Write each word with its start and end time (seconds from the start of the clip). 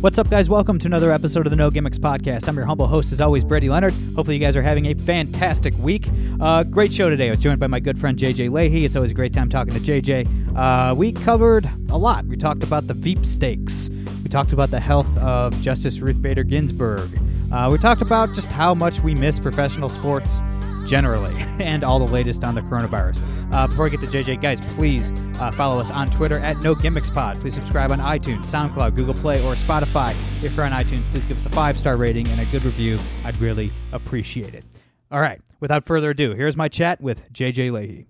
What's 0.00 0.16
up, 0.16 0.30
guys? 0.30 0.48
Welcome 0.48 0.78
to 0.78 0.86
another 0.86 1.10
episode 1.10 1.44
of 1.44 1.50
the 1.50 1.56
No 1.56 1.70
Gimmicks 1.70 1.98
Podcast. 1.98 2.46
I'm 2.46 2.54
your 2.54 2.66
humble 2.66 2.86
host, 2.86 3.10
as 3.10 3.20
always, 3.20 3.42
Brady 3.42 3.68
Leonard. 3.68 3.92
Hopefully, 4.14 4.36
you 4.36 4.40
guys 4.40 4.54
are 4.54 4.62
having 4.62 4.86
a 4.86 4.94
fantastic 4.94 5.76
week. 5.78 6.08
Uh, 6.40 6.62
great 6.62 6.92
show 6.92 7.10
today. 7.10 7.26
I 7.26 7.30
was 7.30 7.40
joined 7.40 7.58
by 7.58 7.66
my 7.66 7.80
good 7.80 7.98
friend 7.98 8.16
JJ 8.16 8.48
Lahey. 8.48 8.84
It's 8.84 8.94
always 8.94 9.10
a 9.10 9.14
great 9.14 9.32
time 9.32 9.48
talking 9.48 9.74
to 9.74 9.80
JJ. 9.80 10.56
Uh, 10.56 10.94
we 10.94 11.10
covered 11.10 11.68
a 11.90 11.98
lot. 11.98 12.24
We 12.26 12.36
talked 12.36 12.62
about 12.62 12.86
the 12.86 12.94
Veep 12.94 13.26
stakes. 13.26 13.88
We 14.22 14.30
talked 14.30 14.52
about 14.52 14.70
the 14.70 14.78
health 14.78 15.18
of 15.18 15.60
Justice 15.62 15.98
Ruth 15.98 16.22
Bader 16.22 16.44
Ginsburg. 16.44 17.10
Uh, 17.52 17.68
we 17.72 17.78
talked 17.78 18.00
about 18.00 18.32
just 18.36 18.52
how 18.52 18.74
much 18.74 19.00
we 19.00 19.16
miss 19.16 19.40
professional 19.40 19.88
sports 19.88 20.42
generally 20.88 21.34
and 21.60 21.84
all 21.84 21.98
the 21.98 22.12
latest 22.12 22.42
on 22.42 22.54
the 22.54 22.62
coronavirus. 22.62 23.22
Uh, 23.52 23.66
before 23.66 23.86
I 23.86 23.88
get 23.90 24.00
to 24.00 24.06
JJ, 24.06 24.40
guys, 24.40 24.60
please 24.74 25.12
uh, 25.38 25.52
follow 25.52 25.80
us 25.80 25.90
on 25.90 26.10
Twitter 26.10 26.38
at 26.38 26.58
No 26.58 26.74
Gimmicks 26.74 27.10
Pod. 27.10 27.40
Please 27.40 27.54
subscribe 27.54 27.92
on 27.92 27.98
iTunes, 28.00 28.46
SoundCloud, 28.46 28.96
Google 28.96 29.14
Play, 29.14 29.44
or 29.46 29.54
Spotify. 29.54 30.14
If 30.42 30.56
you're 30.56 30.64
on 30.64 30.72
iTunes, 30.72 31.04
please 31.04 31.24
give 31.24 31.36
us 31.36 31.46
a 31.46 31.50
five 31.50 31.78
star 31.78 31.96
rating 31.96 32.26
and 32.28 32.40
a 32.40 32.46
good 32.46 32.64
review. 32.64 32.98
I'd 33.24 33.36
really 33.40 33.70
appreciate 33.92 34.54
it. 34.54 34.64
All 35.10 35.20
right, 35.20 35.40
without 35.60 35.84
further 35.84 36.10
ado, 36.10 36.34
here's 36.34 36.56
my 36.56 36.68
chat 36.68 37.00
with 37.00 37.32
JJ 37.32 38.06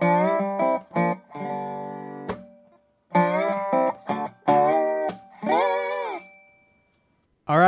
Lahey. 0.00 0.47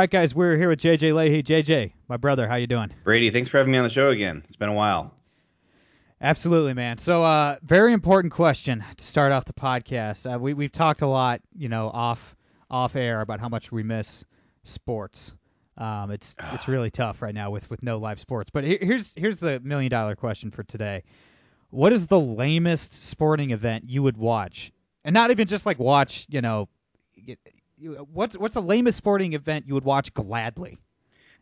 Right, 0.01 0.09
guys, 0.09 0.33
we're 0.33 0.57
here 0.57 0.67
with 0.67 0.81
JJ 0.81 1.13
Lahey. 1.13 1.43
JJ, 1.43 1.93
my 2.07 2.17
brother, 2.17 2.47
how 2.47 2.55
you 2.55 2.65
doing? 2.65 2.91
Brady, 3.03 3.29
thanks 3.29 3.49
for 3.49 3.59
having 3.59 3.71
me 3.71 3.77
on 3.77 3.83
the 3.83 3.91
show 3.91 4.09
again. 4.09 4.41
It's 4.47 4.55
been 4.55 4.67
a 4.67 4.73
while. 4.73 5.13
Absolutely, 6.19 6.73
man. 6.73 6.97
So, 6.97 7.23
uh, 7.23 7.57
very 7.61 7.93
important 7.93 8.33
question 8.33 8.83
to 8.97 9.05
start 9.05 9.31
off 9.31 9.45
the 9.45 9.53
podcast. 9.53 10.25
Uh, 10.25 10.39
we 10.39 10.55
we've 10.55 10.71
talked 10.71 11.03
a 11.03 11.07
lot, 11.07 11.41
you 11.55 11.69
know, 11.69 11.87
off 11.87 12.35
off 12.67 12.95
air 12.95 13.21
about 13.21 13.39
how 13.39 13.47
much 13.47 13.71
we 13.71 13.83
miss 13.83 14.25
sports. 14.63 15.35
Um, 15.77 16.09
it's 16.09 16.35
it's 16.51 16.67
really 16.67 16.89
tough 16.89 17.21
right 17.21 17.35
now 17.35 17.51
with 17.51 17.69
with 17.69 17.83
no 17.83 17.99
live 17.99 18.19
sports. 18.19 18.49
But 18.49 18.63
here, 18.63 18.79
here's 18.81 19.13
here's 19.15 19.37
the 19.37 19.59
million 19.59 19.91
dollar 19.91 20.15
question 20.15 20.49
for 20.49 20.63
today. 20.63 21.03
What 21.69 21.93
is 21.93 22.07
the 22.07 22.19
lamest 22.19 22.95
sporting 22.95 23.51
event 23.51 23.83
you 23.87 24.01
would 24.01 24.17
watch, 24.17 24.71
and 25.05 25.13
not 25.13 25.29
even 25.29 25.45
just 25.45 25.67
like 25.67 25.77
watch, 25.77 26.25
you 26.27 26.41
know, 26.41 26.69
what's 27.81 28.37
what's 28.37 28.53
the 28.53 28.61
lamest 28.61 28.97
sporting 28.97 29.33
event 29.33 29.65
you 29.67 29.73
would 29.73 29.83
watch 29.83 30.13
gladly, 30.13 30.79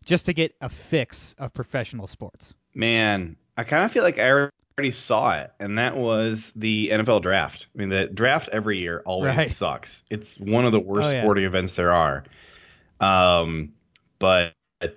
just 0.06 0.26
to 0.28 0.34
get 0.34 0.56
a 0.62 0.70
fix 0.70 1.36
of 1.38 1.54
professional 1.54 2.08
sports? 2.08 2.54
Man, 2.74 3.36
I 3.58 3.64
kind 3.64 3.84
of 3.84 3.92
feel 3.92 4.04
like 4.04 4.20
I 4.20 4.30
already 4.32 4.92
saw 4.92 5.40
it, 5.40 5.52
and 5.60 5.78
that 5.78 5.98
was 5.98 6.52
the 6.56 6.90
NFL 6.92 7.22
draft. 7.22 7.68
I 7.76 7.78
mean, 7.80 7.90
the 7.90 8.06
draft 8.08 8.50
every 8.50 8.80
year 8.80 9.02
always 9.06 9.36
Right. 9.38 9.50
sucks. 9.50 10.04
It's 10.10 10.38
one 10.40 10.66
of 10.66 10.72
the 10.72 10.80
worst 10.80 11.10
Oh, 11.10 11.14
yeah. 11.14 11.22
sporting 11.22 11.44
events 11.46 11.74
there 11.74 11.92
are. 11.92 12.24
Um, 13.00 13.74
but 14.20 14.54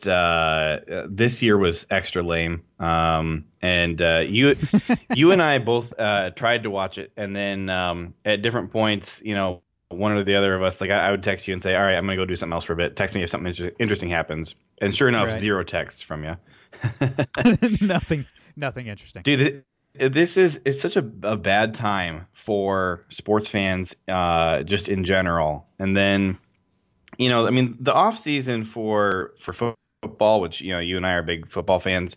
uh, 0.07 0.79
this 1.09 1.43
year 1.43 1.59
was 1.59 1.87
extra 1.91 2.23
lame. 2.23 2.63
Um, 2.79 3.47
and 3.61 4.01
uh, 4.01 4.21
you, 4.21 4.57
you 5.15 5.33
and 5.33 5.43
I 5.43 5.59
both 5.59 5.93
uh, 5.99 6.31
tried 6.31 6.65
to 6.65 6.71
watch 6.71 6.99
it, 6.99 7.13
and 7.17 7.35
then 7.35 7.69
um, 7.69 8.15
at 8.25 8.43
different 8.43 8.71
points, 8.73 9.21
you 9.25 9.35
know, 9.35 9.63
one 9.93 10.13
or 10.13 10.25
the 10.25 10.35
other 10.35 10.55
of 10.55 10.63
us, 10.63 10.81
like 10.81 10.91
I, 10.91 11.09
I 11.09 11.11
would 11.11 11.23
text 11.23 11.47
you 11.49 11.55
and 11.55 11.63
say, 11.63 11.75
"All 11.75 11.83
right, 11.83 11.95
I'm 11.95 12.05
gonna 12.05 12.17
go 12.17 12.25
do 12.25 12.37
something 12.37 12.53
else 12.55 12.65
for 12.65 12.73
a 12.73 12.77
bit. 12.77 12.97
Text 12.97 13.15
me 13.15 13.23
if 13.23 13.31
something 13.31 13.49
inter- 13.49 13.73
interesting 13.79 14.09
happens." 14.11 14.55
And 14.81 14.95
sure 14.97 15.09
enough, 15.09 15.29
Right. 15.29 15.41
zero 15.41 15.65
texts 15.65 16.03
from 16.03 16.25
you. 16.25 16.37
nothing, 17.81 18.27
nothing 18.57 18.87
interesting. 18.87 19.23
Dude, 19.23 19.65
thi- 19.95 20.09
this 20.09 20.37
is 20.37 20.61
it's 20.65 20.81
such 20.81 20.97
a, 20.97 21.11
a 21.23 21.37
bad 21.37 21.75
time 21.75 22.27
for 22.33 23.05
sports 23.09 23.49
fans, 23.49 23.95
uh, 24.09 24.63
just 24.63 24.89
in 24.89 25.05
general. 25.05 25.67
And 25.79 25.97
then, 25.97 26.39
you 27.19 27.29
know, 27.29 27.47
I 27.47 27.51
mean, 27.51 27.77
the 27.81 27.93
off 27.93 28.19
season 28.19 28.65
for 28.65 29.35
for 29.39 29.53
fo- 29.53 29.75
football, 30.03 30.41
which 30.41 30.61
you 30.61 30.73
know, 30.73 30.79
you 30.81 30.97
and 30.97 31.07
I 31.07 31.13
are 31.13 31.23
big 31.23 31.49
football 31.49 31.79
fans. 31.79 32.17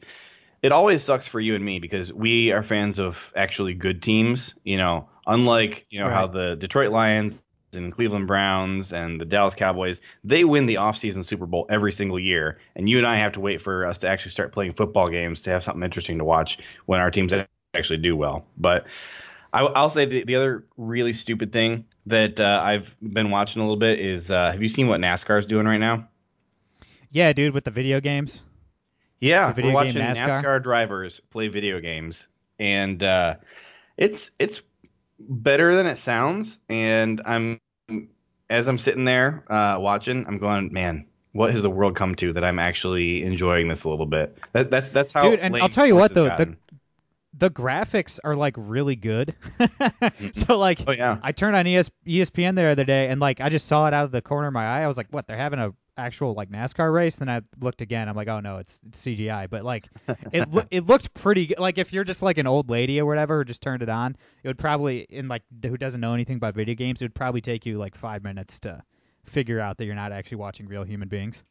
It 0.62 0.72
always 0.72 1.04
sucks 1.04 1.28
for 1.28 1.40
you 1.40 1.54
and 1.54 1.64
me 1.64 1.78
because 1.80 2.12
we 2.12 2.52
are 2.52 2.64
fans 2.64 3.00
of 3.00 3.32
actually 3.36 3.76
good 3.76 4.02
teams. 4.02 4.56
You 4.64 4.78
know, 4.78 5.10
unlike 5.28 5.86
you 5.90 6.00
know 6.00 6.10
how 6.10 6.28
the 6.28 6.56
Detroit 6.56 6.92
Lions 6.92 7.44
and 7.76 7.94
Cleveland 7.94 8.28
Browns 8.28 8.94
and 8.94 9.20
the 9.20 9.26
Dallas 9.26 9.56
Cowboys, 9.56 10.02
they 10.24 10.44
win 10.44 10.66
the 10.66 10.76
offseason 10.76 11.24
Super 11.24 11.46
Bowl 11.46 11.66
every 11.70 11.92
single 11.92 12.20
year. 12.20 12.60
And 12.76 12.90
you 12.90 12.98
and 12.98 13.08
I 13.08 13.18
have 13.18 13.34
to 13.34 13.40
wait 13.40 13.62
for 13.62 13.86
us 13.86 14.00
to 14.00 14.08
actually 14.08 14.32
start 14.32 14.52
playing 14.52 14.74
football 14.74 15.10
games 15.10 15.42
to 15.44 15.52
have 15.52 15.64
something 15.64 15.84
interesting 15.84 16.18
to 16.20 16.24
watch 16.24 16.60
when 16.86 17.00
our 17.00 17.12
teams 17.12 17.34
actually 17.74 17.98
do 17.98 18.16
well. 18.16 18.46
But 18.58 18.88
I, 19.54 19.62
I'll 19.62 19.90
say 19.90 20.06
the, 20.06 20.24
the 20.24 20.36
other 20.36 20.66
really 20.78 21.14
stupid 21.14 21.52
thing 21.52 21.86
that 22.08 22.40
uh, 22.40 22.62
I've 22.64 22.96
been 23.02 23.32
watching 23.32 23.62
a 23.62 23.66
little 23.66 23.78
bit 23.78 24.00
is 24.00 24.30
uh, 24.30 24.52
have 24.52 24.62
you 24.62 24.68
seen 24.68 24.88
what 24.88 25.00
NASCAR 25.00 25.40
is 25.40 25.48
doing 25.48 25.66
right 25.66 25.80
now? 25.80 26.08
Yeah, 27.12 27.32
dude, 27.32 27.54
with 27.54 27.64
the 27.64 27.72
video 27.72 28.02
games. 28.02 28.44
Yeah, 29.22 29.48
The 29.48 29.54
video 29.54 29.72
we're 29.72 29.76
watching 29.76 30.02
NASCAR? 30.02 30.62
drivers 30.62 31.22
play 31.30 31.48
video 31.48 31.80
games, 31.80 32.28
and 32.60 33.02
uh, 33.02 33.36
it's 33.98 34.32
it's 34.38 34.62
better 35.18 35.74
than 35.76 35.88
it 35.88 35.98
sounds. 35.98 36.60
And 36.68 37.22
I'm 37.26 37.62
as 38.50 38.68
I'm 38.68 38.78
sitting 38.78 39.06
there 39.06 39.44
uh, 39.52 39.78
watching, 39.80 40.26
I'm 40.28 40.38
going, 40.38 40.72
man, 40.72 41.06
what 41.32 41.52
has 41.52 41.64
the 41.64 41.70
world 41.70 41.96
come 41.96 42.16
to 42.16 42.34
that 42.34 42.44
I'm 42.44 42.60
actually 42.60 43.24
enjoying 43.24 43.68
this 43.68 43.84
a 43.84 43.90
little 43.90 44.06
bit? 44.06 44.38
That, 44.54 44.70
that's 44.72 44.90
that's 44.90 45.12
how. 45.12 45.30
Dude, 45.32 45.40
and 45.40 45.56
I'll 45.58 45.70
tell 45.70 45.86
you 45.86 45.96
what, 45.96 46.14
though, 46.14 46.26
the- 46.38 46.58
The 47.38 47.50
graphics 47.50 48.20
are 48.24 48.34
like 48.36 48.54
really 48.58 48.96
good. 48.96 49.36
so 50.32 50.58
like, 50.58 50.80
oh 50.88 50.92
yeah, 50.92 51.18
I 51.22 51.34
turned 51.34 51.56
on 51.58 51.68
ES- 51.68 51.92
ESPN 52.08 52.56
the 52.56 52.64
other 52.66 52.86
day, 52.86 53.10
and 53.10 53.20
like 53.20 53.42
I 53.42 53.50
just 53.50 53.68
saw 53.68 53.88
it 53.88 53.94
out 53.94 54.06
of 54.06 54.12
the 54.12 54.22
corner 54.22 54.48
of 54.48 54.54
my 54.54 54.66
eye. 54.66 54.84
I 54.84 54.88
was 54.88 54.96
like, 54.96 55.08
what? 55.12 55.28
They're 55.28 55.36
having 55.36 55.60
a 55.60 55.74
actual 55.98 56.34
like 56.34 56.50
NASCAR 56.50 56.94
race? 56.94 57.18
Then 57.18 57.30
I 57.30 57.42
looked 57.60 57.82
again. 57.82 58.10
I'm 58.10 58.16
like, 58.16 58.28
oh 58.28 58.40
no, 58.40 58.58
it's, 58.58 58.80
it's 58.88 59.02
CGI. 59.02 59.50
But 59.50 59.64
like, 59.64 59.88
it 60.32 60.50
loo- 60.52 60.68
it 60.72 60.86
looked 60.86 61.14
pretty 61.14 61.48
good. 61.48 61.60
Like 61.60 61.78
if 61.78 61.94
you're 61.94 62.04
just 62.04 62.22
like 62.22 62.38
an 62.38 62.48
old 62.48 62.70
lady 62.70 63.00
or 63.00 63.06
whatever 63.06 63.40
who 63.40 63.46
just 63.46 63.62
turned 63.62 63.82
it 63.82 63.90
on, 63.90 64.16
it 64.44 64.48
would 64.48 64.58
probably 64.58 65.00
in 65.10 65.28
like 65.28 65.44
who 65.64 65.78
doesn't 65.78 66.02
know 66.02 66.14
anything 66.14 66.38
about 66.38 66.56
video 66.56 66.76
games, 66.76 67.02
it 67.02 67.06
would 67.06 67.16
probably 67.16 67.42
take 67.42 67.66
you 67.66 67.78
like 67.78 67.96
five 67.96 68.24
minutes 68.24 68.60
to 68.62 68.84
figure 69.26 69.60
out 69.60 69.78
that 69.78 69.86
you're 69.86 69.96
not 69.96 70.12
actually 70.12 70.38
watching 70.38 70.68
real 70.68 70.84
human 70.84 71.08
beings. 71.08 71.44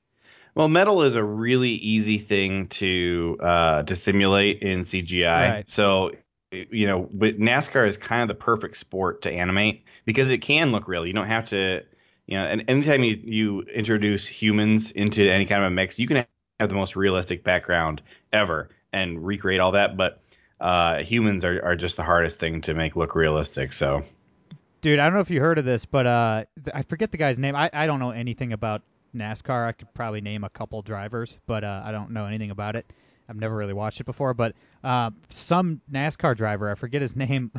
Well, 0.55 0.69
metal 0.69 1.03
is 1.03 1.17
a 1.17 1.25
really 1.25 1.71
easy 1.71 2.19
thing 2.19 2.69
to 2.69 3.37
uh, 3.41 3.83
to 3.85 3.97
simulate 3.97 4.63
in 4.63 4.81
CGI. 4.81 5.51
Right. 5.51 5.69
So, 5.69 6.13
you 6.53 6.87
know, 6.87 7.09
but 7.13 7.39
NASCAR 7.39 7.89
is 7.89 7.97
kind 7.97 8.23
of 8.23 8.29
the 8.29 8.41
perfect 8.41 8.77
sport 8.77 9.23
to 9.23 9.33
animate 9.33 9.85
because 10.05 10.31
it 10.31 10.39
can 10.39 10.71
look 10.71 10.87
real. 10.87 11.05
You 11.05 11.13
don't 11.13 11.27
have 11.27 11.47
to, 11.47 11.83
you 12.27 12.39
know, 12.39 12.45
and 12.45 12.65
anytime 12.69 13.05
you, 13.05 13.19
you 13.23 13.61
introduce 13.63 14.27
humans 14.27 14.91
into 14.91 15.31
any 15.31 15.47
kind 15.47 15.63
of 15.63 15.69
a 15.69 15.75
mix, 15.75 15.99
you 15.99 16.07
can 16.07 16.25
have 16.61 16.69
the 16.69 16.75
most 16.75 16.97
realistic 16.97 17.45
background 17.45 18.03
ever 18.33 18.71
and 18.93 19.25
recreate 19.25 19.61
all 19.61 19.73
that. 19.73 19.97
But 19.97 20.23
uh, 20.61 20.99
humans 20.99 21.45
are, 21.45 21.63
are 21.65 21.77
just 21.77 21.97
the 21.97 22.03
hardest 22.03 22.39
thing 22.39 22.63
to 22.63 22.75
make 22.75 22.97
look 22.97 23.15
realistic. 23.15 23.73
So, 23.73 24.05
Dude, 24.81 24.99
I 24.99 25.05
don't 25.05 25.15
know 25.15 25.21
if 25.21 25.31
you 25.31 25.41
heard 25.41 25.59
of 25.59 25.65
this, 25.65 25.87
but 25.87 26.07
uh, 26.07 26.45
I 26.75 26.83
forget 26.83 27.11
the 27.11 27.17
guy's 27.17 27.39
name. 27.39 27.57
I, 27.57 27.71
I 27.73 27.87
don't 27.87 28.01
know 28.01 28.11
anything 28.11 28.53
about 28.53 28.83
NASCAR. 29.15 29.67
I 29.67 29.73
could 29.73 29.93
probably 29.95 30.21
name 30.21 30.45
a 30.45 30.51
couple 30.51 30.83
drivers, 30.83 31.39
but 31.47 31.65
uh, 31.65 31.83
I 31.85 31.93
don't 31.93 32.11
know 32.11 32.27
anything 32.27 32.51
about 32.51 32.77
it. 32.77 32.93
I've 33.27 33.37
never 33.37 33.57
really 33.57 33.73
watched 33.73 34.01
it 34.01 34.05
before, 34.05 34.35
but 34.35 34.55
uh, 34.83 35.11
some 35.31 35.81
NASCAR 35.91 36.37
driver, 36.37 36.71
I 36.71 36.75
forget 36.75 37.01
his 37.01 37.17
name, 37.17 37.51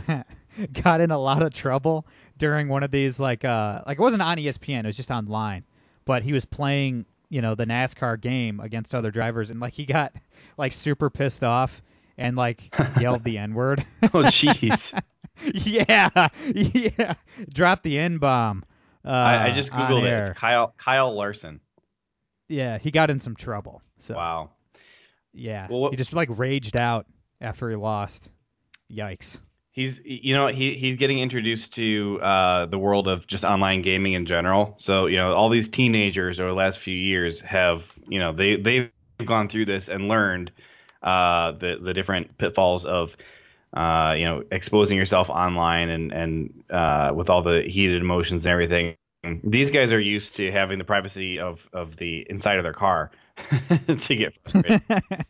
got 0.73 1.01
in 1.01 1.11
a 1.11 1.17
lot 1.17 1.41
of 1.43 1.53
trouble 1.53 2.05
during 2.37 2.67
one 2.67 2.83
of 2.83 2.91
these 2.91 3.19
like 3.19 3.43
uh 3.45 3.81
like 3.85 3.97
it 3.97 4.01
wasn't 4.01 4.21
on 4.21 4.37
ESPN, 4.37 4.81
it 4.81 4.85
was 4.87 4.97
just 4.97 5.11
online, 5.11 5.63
but 6.05 6.23
he 6.23 6.33
was 6.33 6.45
playing 6.45 7.05
you 7.29 7.41
know 7.41 7.55
the 7.55 7.65
NASCAR 7.65 8.19
game 8.21 8.59
against 8.59 8.93
other 8.95 9.11
drivers, 9.11 9.49
and 9.49 9.59
like 9.59 9.73
he 9.73 9.85
got 9.85 10.13
like 10.57 10.71
super 10.71 11.09
pissed 11.09 11.43
off 11.43 11.81
and 12.17 12.35
like 12.35 12.73
yelled 12.99 13.23
the 13.23 13.37
N 13.37 13.53
word. 13.53 13.85
oh, 14.03 14.07
jeez. 14.23 14.97
yeah, 15.53 16.29
yeah. 16.53 17.15
Drop 17.53 17.83
the 17.83 17.97
N 17.99 18.17
bomb. 18.19 18.63
Uh, 19.03 19.09
I, 19.09 19.47
I 19.49 19.51
just 19.53 19.71
Googled 19.71 20.03
it. 20.03 20.07
air. 20.07 20.29
It's 20.31 20.39
Kyle, 20.39 20.73
Kyle 20.77 21.13
Larson. 21.15 21.59
Yeah, 22.47 22.77
he 22.77 22.91
got 22.91 23.09
in 23.09 23.19
some 23.19 23.35
trouble. 23.35 23.81
So 23.99 24.15
Wow. 24.15 24.51
yeah, 25.33 25.67
Well, 25.69 25.81
what- 25.81 25.91
he 25.91 25.97
just 25.97 26.13
like 26.13 26.29
raged 26.37 26.77
out 26.77 27.05
after 27.41 27.69
he 27.69 27.75
lost. 27.75 28.29
Yikes. 28.91 29.37
He's 29.75 29.99
you 30.05 30.33
know 30.33 30.47
he 30.47 30.75
he's 30.75 30.95
getting 30.95 31.19
introduced 31.19 31.73
to 31.73 32.17
uh, 32.21 32.65
the 32.65 32.79
world 32.79 33.09
of 33.09 33.27
just 33.27 33.43
online 33.43 33.81
gaming 33.81 34.13
in 34.13 34.25
general. 34.25 34.75
So 34.77 35.07
you 35.07 35.17
know 35.17 35.33
all 35.33 35.49
these 35.49 35.67
teenagers 35.67 36.39
over 36.39 36.47
the 36.47 36.55
last 36.55 36.79
few 36.79 36.95
years 36.95 37.41
have 37.41 37.93
you 38.07 38.19
know 38.19 38.31
they 38.31 38.55
they've 38.55 38.89
gone 39.25 39.49
through 39.49 39.65
this 39.65 39.89
and 39.89 40.07
learned 40.07 40.53
uh, 41.03 41.51
the 41.51 41.77
the 41.81 41.93
different 41.93 42.37
pitfalls 42.37 42.85
of 42.85 43.17
uh, 43.73 44.13
you 44.17 44.23
know 44.23 44.43
exposing 44.49 44.97
yourself 44.97 45.29
online 45.29 45.89
and 45.89 46.13
and 46.13 46.63
uh, 46.69 47.11
with 47.13 47.29
all 47.29 47.41
the 47.41 47.61
heated 47.63 48.01
emotions 48.01 48.45
and 48.45 48.53
everything. 48.53 48.95
These 49.43 49.71
guys 49.71 49.91
are 49.91 49.99
used 49.99 50.37
to 50.37 50.53
having 50.53 50.77
the 50.77 50.85
privacy 50.85 51.39
of 51.39 51.67
of 51.73 51.97
the 51.97 52.25
inside 52.29 52.59
of 52.59 52.63
their 52.63 52.71
car 52.71 53.11
to 53.87 54.15
get 54.15 54.35
frustrated. 54.35 54.81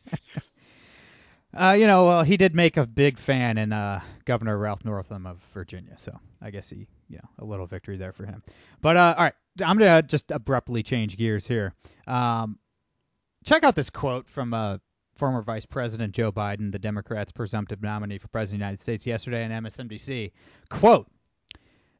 Uh, 1.56 1.72
you 1.80 1.88
know, 1.88 2.06
well, 2.06 2.24
he 2.24 2.36
did 2.36 2.54
make 2.54 2.76
a 2.76 2.86
big 2.86 3.18
fan 3.18 3.58
in 3.58 3.72
uh, 3.72 4.02
Governor 4.26 4.58
Ralph 4.58 4.84
Northam 4.84 5.26
of 5.26 5.38
Virginia, 5.54 5.94
so 5.98 6.20
I 6.42 6.52
guess 6.52 6.70
he, 6.70 6.86
you 7.08 7.18
know, 7.18 7.30
a 7.40 7.46
little 7.46 7.66
victory 7.66 7.96
there 7.96 8.12
for 8.12 8.26
him. 8.26 8.44
But 8.82 8.98
uh, 8.98 9.16
all 9.18 9.24
right, 9.24 9.34
I'm 9.64 9.78
gonna 9.78 10.02
just 10.02 10.32
abruptly 10.32 10.84
change 10.84 11.16
gears 11.16 11.48
here. 11.48 11.74
Um, 12.08 12.60
check 13.46 13.64
out 13.64 13.74
this 13.74 13.90
quote 13.90 14.28
from 14.28 14.54
uh, 14.54 14.80
former 15.16 15.42
Vice 15.42 15.66
President 15.66 16.14
Joe 16.14 16.32
Biden, 16.32 16.74
the 16.74 16.80
Democrats' 16.80 17.32
presumptive 17.32 17.82
nominee 17.82 18.18
for 18.18 18.28
President 18.28 18.56
of 18.56 18.60
the 18.60 18.66
United 18.66 18.82
States, 18.82 19.08
yesterday 19.08 19.46
on 19.46 19.52
MSNBC. 19.52 20.34
Quote: 20.70 21.08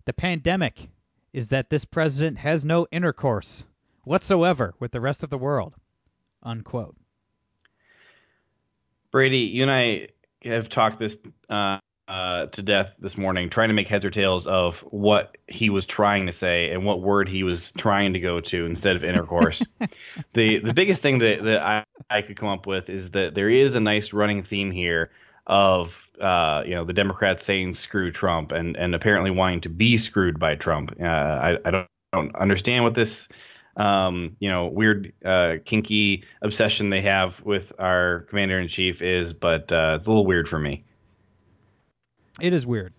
"The 0.04 0.14
pandemic 0.14 0.90
is 1.32 1.48
that 1.50 1.70
this 1.70 1.86
president 1.86 2.40
has 2.40 2.66
no 2.66 2.88
intercourse 2.92 3.64
whatsoever 4.04 4.74
with 4.82 4.92
the 4.92 5.02
rest 5.02 5.24
of 5.24 5.30
the 5.30 5.38
world." 5.38 5.76
Unquote. 6.44 6.98
Brady, 9.16 9.38
you 9.38 9.62
and 9.62 9.72
I 9.72 10.10
have 10.44 10.68
talked 10.68 11.00
this 11.00 11.18
uh, 11.50 11.78
uh, 12.06 12.48
to 12.48 12.62
death 12.62 12.96
this 13.00 13.18
morning, 13.18 13.50
trying 13.50 13.70
to 13.70 13.74
make 13.74 13.88
heads 13.88 14.04
or 14.04 14.10
tails 14.10 14.46
of 14.46 14.82
what 14.82 15.38
he 15.48 15.70
was 15.70 15.86
trying 15.86 16.26
to 16.26 16.34
say 16.34 16.72
and 16.72 16.84
what 16.84 17.00
word 17.00 17.30
he 17.30 17.44
was 17.44 17.72
trying 17.72 18.12
to 18.12 18.20
go 18.20 18.42
to 18.42 18.66
instead 18.66 18.98
of 18.98 19.06
intercourse. 19.06 19.64
the 20.34 20.60
the 20.60 20.74
biggest 20.74 21.02
thing 21.02 21.20
that, 21.20 21.42
that 21.46 21.62
I, 21.62 21.86
I 22.10 22.24
could 22.24 22.36
come 22.36 22.50
up 22.50 22.68
with 22.68 22.90
is 22.90 23.12
that 23.12 23.36
there 23.36 23.50
is 23.50 23.74
a 23.76 23.80
nice 23.80 24.12
running 24.12 24.44
theme 24.44 24.70
here 24.70 25.12
of 25.48 26.10
uh, 26.20 26.64
you 26.66 26.76
know 26.76 26.84
the 26.84 26.92
Democrats 26.92 27.46
saying 27.46 27.76
screw 27.76 28.12
Trump 28.12 28.52
and 28.52 28.76
and 28.76 28.94
apparently 28.94 29.32
wanting 29.32 29.62
to 29.62 29.70
be 29.70 29.96
screwed 29.96 30.40
by 30.40 30.56
Trump. 30.56 30.94
Uh, 31.02 31.06
I, 31.06 31.58
I 31.64 31.72
don't, 31.72 31.88
don't 32.12 32.36
understand 32.36 32.84
what 32.84 32.96
this 32.96 33.30
um, 33.76 34.36
you 34.40 34.50
know, 34.50 34.68
weird, 34.68 35.14
uh, 35.24 35.56
kinky 35.64 36.24
obsession 36.42 36.90
they 36.90 37.02
have 37.02 37.44
with 37.44 37.74
our 37.78 38.22
commander 38.30 38.60
in 38.60 38.68
chief 38.68 39.02
is, 39.02 39.34
but 39.34 39.72
uh, 39.72 39.96
it's 39.98 40.08
a 40.08 40.10
little 40.10 40.26
weird 40.26 40.48
for 40.48 40.60
me. 40.60 40.86
It 42.40 42.54
is 42.54 42.66
weird. 42.66 42.94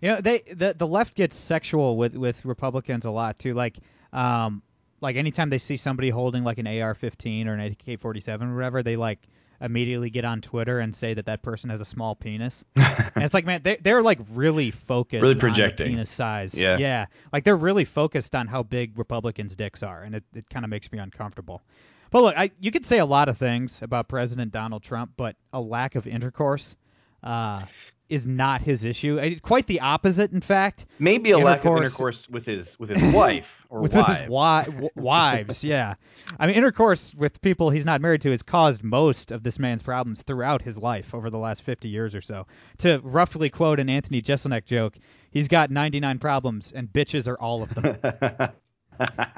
You 0.00 0.10
know, 0.10 0.20
they 0.20 0.40
the 0.40 0.74
the 0.76 0.86
left 0.86 1.14
gets 1.14 1.36
sexual 1.36 1.96
with 1.96 2.16
with 2.16 2.44
Republicans 2.44 3.04
a 3.04 3.10
lot 3.10 3.38
too. 3.38 3.54
Like, 3.54 3.78
um, 4.12 4.62
like 5.00 5.16
anytime 5.16 5.48
they 5.48 5.58
see 5.58 5.76
somebody 5.76 6.10
holding 6.10 6.44
like 6.44 6.58
an 6.58 6.66
AR-15 6.66 7.46
or 7.46 7.54
an 7.54 7.60
AK-47 7.60 8.42
or 8.42 8.54
whatever, 8.54 8.82
they 8.82 8.96
like 8.96 9.20
immediately 9.62 10.10
get 10.10 10.24
on 10.24 10.40
Twitter 10.40 10.80
and 10.80 10.94
say 10.94 11.14
that 11.14 11.26
that 11.26 11.42
person 11.42 11.70
has 11.70 11.80
a 11.80 11.84
small 11.84 12.14
penis. 12.14 12.64
and 12.76 13.24
it's 13.24 13.32
like, 13.32 13.46
man, 13.46 13.62
they 13.62 13.76
they're 13.76 14.02
like 14.02 14.18
really 14.32 14.70
focused, 14.70 15.22
Really 15.22 15.32
on 15.34 15.36
the 15.38 15.40
projecting. 15.40 15.88
penis 15.88 16.10
size. 16.10 16.54
Yeah. 16.54 16.76
yeah, 16.78 17.06
like 17.32 17.44
they're 17.44 17.56
really 17.56 17.84
focused 17.84 18.34
on 18.34 18.48
how 18.48 18.62
big 18.62 18.98
Republicans' 18.98 19.56
dicks 19.56 19.82
are, 19.82 20.02
and 20.02 20.16
it 20.16 20.24
it 20.34 20.50
kind 20.50 20.64
of 20.64 20.70
makes 20.70 20.90
me 20.90 20.98
uncomfortable. 20.98 21.62
But 22.10 22.22
look, 22.22 22.36
I, 22.36 22.50
you 22.60 22.70
could 22.70 22.84
say 22.84 22.98
a 22.98 23.06
lot 23.06 23.30
of 23.30 23.38
things 23.38 23.80
about 23.80 24.08
President 24.08 24.52
Donald 24.52 24.82
Trump, 24.82 25.12
but 25.16 25.36
a 25.52 25.60
lack 25.60 25.94
of 25.94 26.06
intercourse 26.06 26.76
uh, 27.22 27.62
is 28.12 28.26
not 28.26 28.60
his 28.62 28.84
issue. 28.84 29.38
Quite 29.40 29.66
the 29.66 29.80
opposite, 29.80 30.32
in 30.32 30.40
fact. 30.40 30.84
Maybe 30.98 31.30
a 31.30 31.38
lack 31.38 31.64
of 31.64 31.76
Intercourse- 31.78 32.28
with 32.28 32.44
his 32.46 32.78
with 32.78 32.90
his 32.90 33.02
wife 33.14 33.64
or 33.70 33.80
with 33.80 33.94
wives. 33.94 34.08
his 34.10 34.18
wi- 34.20 34.64
w- 34.64 34.88
wives, 34.94 35.64
yeah. 35.74 35.94
I 36.38 36.46
mean, 36.46 36.56
intercourse 36.56 37.14
with 37.14 37.40
people 37.40 37.70
he's 37.70 37.86
not 37.86 38.00
married 38.00 38.20
to 38.22 38.30
has 38.30 38.42
caused 38.42 38.82
most 38.84 39.30
of 39.32 39.42
this 39.42 39.58
man's 39.58 39.82
problems 39.82 40.22
throughout 40.22 40.62
his 40.62 40.76
life 40.76 41.14
over 41.14 41.30
the 41.30 41.38
last 41.38 41.62
50 41.62 41.88
years 41.88 42.14
or 42.14 42.20
so. 42.20 42.46
To 42.78 43.00
roughly 43.02 43.48
quote 43.50 43.80
an 43.80 43.88
Anthony 43.88 44.20
Jeselnik 44.22 44.66
joke, 44.66 44.94
he's 45.30 45.48
got 45.48 45.70
99 45.70 46.18
problems 46.18 46.70
and 46.74 46.88
bitches 46.88 47.26
are 47.28 47.40
all 47.40 47.62
of 47.62 47.74
them. 47.74 47.96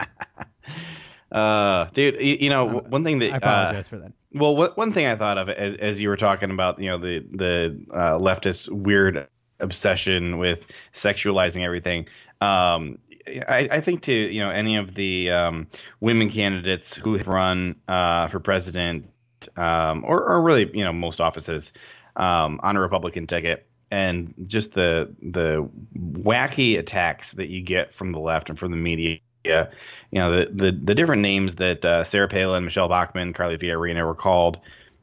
uh, 1.32 1.86
dude, 1.92 2.20
you, 2.20 2.36
you 2.40 2.50
know, 2.50 2.66
one 2.88 3.04
thing 3.04 3.18
that 3.20 3.30
I 3.30 3.34
uh, 3.34 3.38
apologize 3.38 3.88
for 3.88 3.98
that. 3.98 4.12
Well, 4.32 4.56
what, 4.56 4.76
one 4.76 4.92
thing 4.92 5.06
I 5.06 5.16
thought 5.16 5.38
of 5.38 5.48
as, 5.48 5.74
as 5.74 6.00
you 6.00 6.08
were 6.08 6.16
talking 6.16 6.50
about, 6.50 6.78
you 6.80 6.90
know, 6.90 6.98
the 6.98 7.24
the 7.30 7.86
uh, 7.92 8.18
leftist 8.18 8.68
weird 8.68 9.28
obsession 9.60 10.38
with 10.38 10.66
sexualizing 10.92 11.64
everything. 11.64 12.06
Um, 12.40 12.98
I, 13.26 13.68
I 13.70 13.80
think 13.80 14.02
to 14.02 14.12
you 14.12 14.40
know 14.40 14.50
any 14.50 14.76
of 14.76 14.94
the 14.94 15.30
um, 15.30 15.66
women 16.00 16.30
candidates 16.30 16.96
who 16.96 17.16
have 17.16 17.26
run 17.26 17.76
uh, 17.88 18.28
for 18.28 18.40
president, 18.40 19.10
um, 19.56 20.04
or, 20.04 20.22
or 20.22 20.42
really 20.42 20.70
you 20.76 20.84
know 20.84 20.92
most 20.92 21.20
offices 21.20 21.72
um, 22.16 22.60
on 22.62 22.76
a 22.76 22.80
Republican 22.80 23.26
ticket, 23.26 23.66
and 23.90 24.34
just 24.46 24.72
the 24.72 25.14
the 25.22 25.68
wacky 25.98 26.78
attacks 26.78 27.32
that 27.32 27.48
you 27.48 27.62
get 27.62 27.94
from 27.94 28.12
the 28.12 28.20
left 28.20 28.50
and 28.50 28.58
from 28.58 28.70
the 28.70 28.76
media. 28.76 29.18
You 29.44 30.20
know 30.20 30.30
the 30.30 30.46
the, 30.52 30.72
the 30.72 30.94
different 30.94 31.22
names 31.22 31.56
that 31.56 31.84
uh, 31.84 32.04
Sarah 32.04 32.28
Palin, 32.28 32.64
Michelle 32.64 32.88
Bachmann, 32.88 33.32
Carly 33.32 33.58
Fiorina 33.58 34.04
were 34.04 34.14
called. 34.14 34.60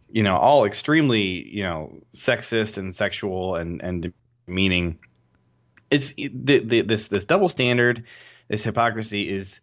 You 0.10 0.24
know, 0.24 0.36
all 0.36 0.66
extremely 0.66 1.48
you 1.48 1.64
know 1.64 2.02
sexist 2.16 2.78
and 2.78 2.94
sexual 2.94 3.56
and 3.56 3.82
and 3.82 4.14
demeaning. 4.48 5.00
It's 5.90 6.14
the, 6.14 6.60
the, 6.60 6.82
this 6.82 7.08
this 7.08 7.26
double 7.26 7.50
standard, 7.50 8.06
this 8.48 8.64
hypocrisy 8.64 9.30
is, 9.30 9.60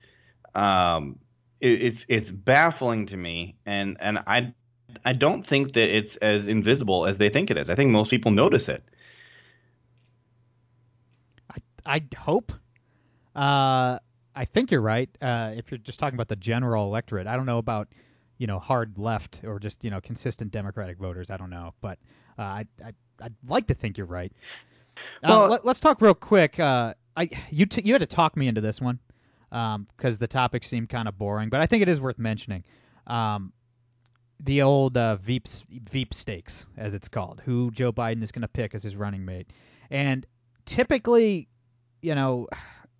um, 0.54 1.18
it, 1.60 1.82
it's 1.82 2.06
it's 2.08 2.30
baffling 2.30 3.06
to 3.06 3.16
me, 3.16 3.56
and 3.64 3.96
and 4.00 4.18
I 4.26 4.52
I 5.04 5.12
don't 5.12 5.46
think 5.46 5.72
that 5.72 5.96
it's 5.96 6.16
as 6.16 6.48
invisible 6.48 7.06
as 7.06 7.18
they 7.18 7.28
think 7.30 7.50
it 7.50 7.56
is. 7.56 7.70
I 7.70 7.74
think 7.74 7.90
most 7.90 8.10
people 8.10 8.30
notice 8.30 8.68
it. 8.68 8.82
I, 11.50 11.56
I 11.86 12.02
hope. 12.16 12.52
Uh, 13.34 13.98
I 14.38 14.44
think 14.44 14.70
you're 14.70 14.80
right. 14.80 15.10
Uh, 15.20 15.52
if 15.56 15.70
you're 15.72 15.78
just 15.78 15.98
talking 15.98 16.14
about 16.14 16.28
the 16.28 16.36
general 16.36 16.86
electorate, 16.86 17.26
I 17.26 17.34
don't 17.34 17.44
know 17.44 17.58
about 17.58 17.88
you 18.38 18.46
know 18.46 18.60
hard 18.60 18.96
left 18.96 19.40
or 19.44 19.58
just 19.58 19.82
you 19.82 19.90
know 19.90 20.00
consistent 20.00 20.52
Democratic 20.52 20.96
voters. 20.96 21.28
I 21.28 21.36
don't 21.36 21.50
know, 21.50 21.74
but 21.80 21.98
uh, 22.38 22.42
I, 22.42 22.66
I 22.84 22.92
I'd 23.20 23.34
like 23.48 23.66
to 23.66 23.74
think 23.74 23.98
you're 23.98 24.06
right. 24.06 24.32
Well- 25.24 25.44
uh, 25.44 25.48
let, 25.48 25.66
us 25.66 25.80
talk 25.80 26.00
real 26.00 26.14
quick. 26.14 26.60
Uh, 26.60 26.94
I 27.16 27.30
you 27.50 27.66
t- 27.66 27.82
you 27.84 27.94
had 27.94 28.00
to 28.00 28.06
talk 28.06 28.36
me 28.36 28.46
into 28.46 28.60
this 28.60 28.80
one 28.80 29.00
because 29.50 30.18
the 30.18 30.28
topic 30.28 30.62
seemed 30.62 30.88
kind 30.88 31.08
of 31.08 31.18
boring, 31.18 31.48
but 31.48 31.60
I 31.60 31.66
think 31.66 31.82
it 31.82 31.88
is 31.88 32.00
worth 32.00 32.18
mentioning. 32.18 32.64
Um, 33.08 33.52
the 34.38 34.62
old 34.62 34.96
uh, 34.96 35.16
Veep 35.16 35.48
Veep 35.68 36.14
stakes, 36.14 36.64
as 36.76 36.94
it's 36.94 37.08
called, 37.08 37.42
who 37.44 37.72
Joe 37.72 37.92
Biden 37.92 38.22
is 38.22 38.30
going 38.30 38.42
to 38.42 38.48
pick 38.48 38.76
as 38.76 38.84
his 38.84 38.94
running 38.94 39.24
mate, 39.24 39.50
and 39.90 40.24
typically, 40.64 41.48
you 42.02 42.14
know, 42.14 42.46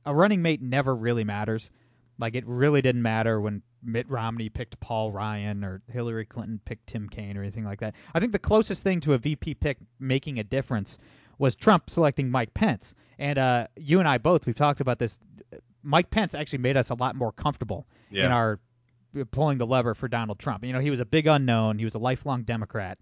a 0.04 0.14
running 0.14 0.42
mate 0.42 0.62
never 0.62 0.94
really 0.94 1.24
matters. 1.24 1.70
Like 2.18 2.34
it 2.34 2.46
really 2.46 2.82
didn't 2.82 3.02
matter 3.02 3.40
when 3.40 3.62
Mitt 3.82 4.08
Romney 4.10 4.48
picked 4.48 4.80
Paul 4.80 5.12
Ryan 5.12 5.64
or 5.64 5.82
Hillary 5.88 6.24
Clinton 6.24 6.60
picked 6.64 6.88
Tim 6.88 7.08
Kaine 7.08 7.36
or 7.36 7.42
anything 7.42 7.64
like 7.64 7.80
that. 7.80 7.94
I 8.12 8.20
think 8.20 8.32
the 8.32 8.38
closest 8.38 8.82
thing 8.82 9.00
to 9.00 9.14
a 9.14 9.18
VP 9.18 9.54
pick 9.54 9.78
making 10.00 10.38
a 10.38 10.44
difference 10.44 10.98
was 11.38 11.54
Trump 11.54 11.88
selecting 11.88 12.30
Mike 12.30 12.54
Pence. 12.54 12.94
And 13.18 13.38
uh, 13.38 13.66
you 13.76 14.00
and 14.00 14.08
I 14.08 14.18
both 14.18 14.46
we've 14.46 14.56
talked 14.56 14.80
about 14.80 14.98
this. 14.98 15.18
Mike 15.82 16.10
Pence 16.10 16.34
actually 16.34 16.58
made 16.58 16.76
us 16.76 16.90
a 16.90 16.94
lot 16.94 17.14
more 17.14 17.32
comfortable 17.32 17.86
in 18.26 18.32
our 18.32 18.58
pulling 19.30 19.58
the 19.58 19.66
lever 19.66 19.94
for 19.94 20.08
Donald 20.08 20.38
Trump. 20.38 20.64
You 20.64 20.72
know, 20.72 20.80
he 20.80 20.90
was 20.90 21.00
a 21.00 21.06
big 21.06 21.26
unknown. 21.26 21.78
He 21.78 21.84
was 21.84 21.94
a 21.94 21.98
lifelong 21.98 22.42
Democrat. 22.42 22.98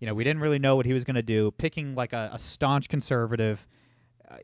You 0.00 0.06
know, 0.06 0.14
we 0.14 0.24
didn't 0.24 0.42
really 0.42 0.58
know 0.58 0.76
what 0.76 0.86
he 0.86 0.92
was 0.92 1.04
going 1.04 1.16
to 1.16 1.22
do. 1.22 1.50
Picking 1.52 1.94
like 1.94 2.12
a, 2.12 2.30
a 2.32 2.38
staunch 2.38 2.88
conservative, 2.88 3.64
uh, 3.64 3.66